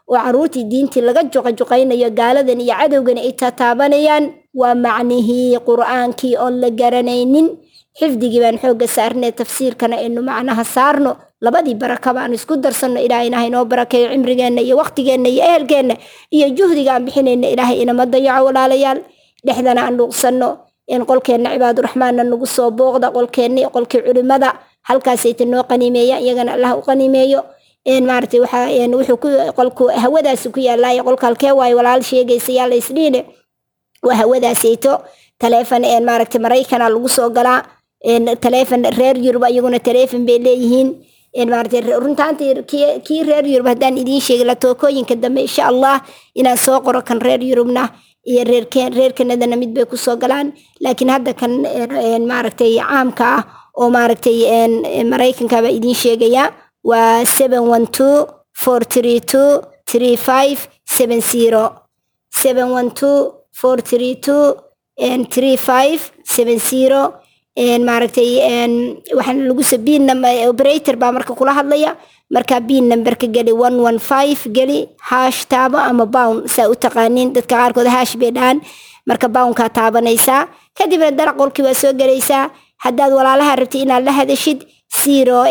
[0.09, 4.24] oo caruurtii diintii laga juqajuqaynayo gaaladan iyo cadowgana ay tataabanayaan
[4.61, 7.46] waa macnihii qur'aankii oon la garanaynin.
[7.98, 11.12] Xifdigii baan xoogga saarnay tafsiirkana aynu macnaha saarno.
[11.44, 15.94] Labadii baraka baan isku darsanno ilaahayna haynoo barakeeyo cimrigeenna iyo waqtigeenna iyo ehelkeenna
[16.30, 18.98] iyo juhdiga aan bixinayna ilaahay inama dayaco walaalayaal.
[19.46, 20.48] Dhexdana aan dhuuqsanno
[20.88, 24.48] in qolkeenna cibaaduraxmaanna nagu soo booqda qolkeenna iyo qolkii culimada
[24.88, 27.40] halkaasayta noo qaniimeeya iyagana allah u qaniimeeyo
[28.09, 29.28] maaragtay waxaa wuxuu ku
[29.59, 32.68] qolku hawadaasi ku yaallaayo qolka halkee waayo walaal sheegaysa yaa
[34.07, 34.93] waa hawadaasayto
[35.39, 37.62] taleefon maaragtay maraykana lagu soo galaa
[38.41, 40.89] taleefon reer yurub iyaguna taleefon bay leeyihiin.
[41.51, 42.62] Maaragtay runtaantii
[43.07, 46.01] kii reer yurub haddaan idiin sheegi la tookooyinka dambe insha allah
[46.34, 47.89] inaan soo qoro kan reer yurubna
[48.24, 50.53] iyo reer kanadana mid bay ku soo galaan.
[50.80, 51.53] Laakiin hadda kan
[52.26, 53.43] maaragtay caamka ah
[53.80, 54.36] oo maaragtay
[55.11, 56.45] maraykanka baa idiin sheegaya
[56.89, 57.24] waa
[67.89, 68.30] maaragtay
[69.16, 70.03] waxaan lagu sabiin
[70.53, 71.93] operator baa marka kula hadlaya.
[72.34, 73.53] Marka biin numberka geli
[74.57, 74.78] geli
[75.11, 78.59] haash taabo ama bown saa u taqaaniin dadka qaarkood haash bay dhahan
[79.09, 80.43] marka bownkaa taabanaysaa.
[80.78, 82.45] Kadibna daraq qolkii waa soo gelaysaa
[82.84, 84.59] haddaad walaalaha rabtid inaad la hadashid
[84.93, 85.45] zero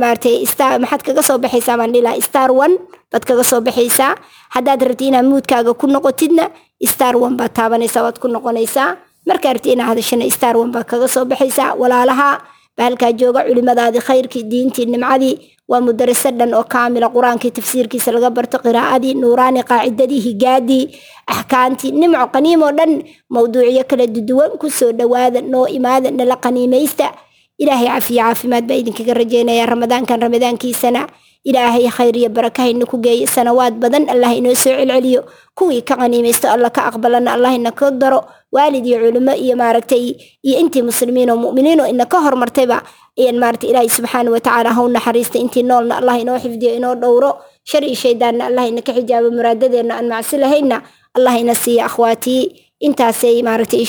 [0.00, 2.76] maaragtay star maxaad kaga soo baxaysaa baan dhilaa star one
[3.12, 4.16] baad kaga soo baxaysaa.
[4.54, 6.48] Haddaad rabtid inaad muudkaaga ku noqotidna
[6.92, 8.96] star one baad taabanaysaa waad ku noqonaysaa.
[9.28, 11.74] Markaa rabtid inaad hadashana star one baad kaga soo baxaysaa.
[11.76, 12.40] Walaalaha
[12.78, 15.34] baa jooga culimadaadii khayrkii diintii nimcadii
[15.68, 20.84] waa mudaraso dhan oo kaamila qur'aankii tafsiirkiisa laga barto qiraa'adii nuuraani qaacidadii higaadii
[21.26, 27.12] axkaantii nimco qaniimoo dhan mawduucyo kala duduwan ku soo dhowaada noo imaada nala qaniimaysta
[27.58, 31.06] ilaahay cafiyo caafimaad baa idinkaga rajeynaya ramadaankan ramadaankiisana
[31.44, 34.06] ilaahay khayr iyo baraka hayna ku geeyo sanawaad badan.
[34.10, 35.24] Allah inoo soo celceliyo.
[35.54, 38.20] Kuwii ka qaniimaysto alla ka aqbalana allah ina ka daro.
[38.52, 42.82] Waalid iyo culimo iyo maaragtay iyo intii muslimiin oo mu'miniin oo ina ka hormartayba
[43.18, 47.30] ayaan maaragtay ilaahay subxaana watacaala ha u naxariista intii noolna allah inoo xifdiyo inoo dhowro.
[47.64, 50.82] Shar iyo shaydaanna allah ina ka xijaabo muraadadeenna aan macsi lahayna
[51.16, 53.84] allah ina siiya akhwaatii intaasay maaragtay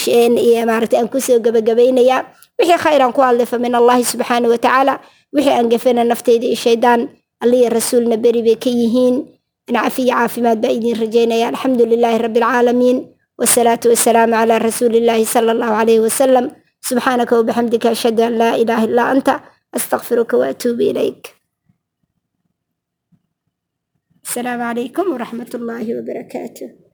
[0.70, 2.22] maaragtay aan ku soo gabagabaynayaa
[2.60, 4.94] wixii khayran ku hadlay fa min allahi subxaana watacaala
[5.36, 7.02] wixii aan gafana nafteyda iyo shaydaan
[7.44, 9.18] alliya rasuulna beri bay ka yihiin.
[9.70, 12.98] Cafiya caafimaad baa idin rajeynaya alxamdu lilaahi rabbi alcaalamiin
[13.40, 16.46] wasalaatu wasalaamu calaa rasuuli illaahi sala allahu calayhi wasalam
[16.88, 19.34] subxaanaka wabixamdika ashhadu an laa ilaaha illaa anta
[19.78, 21.22] astaqfiruka waatuubu ilayk.
[24.26, 26.89] Asalaamu calaykum waraxmat ullaahi wabarakaatuh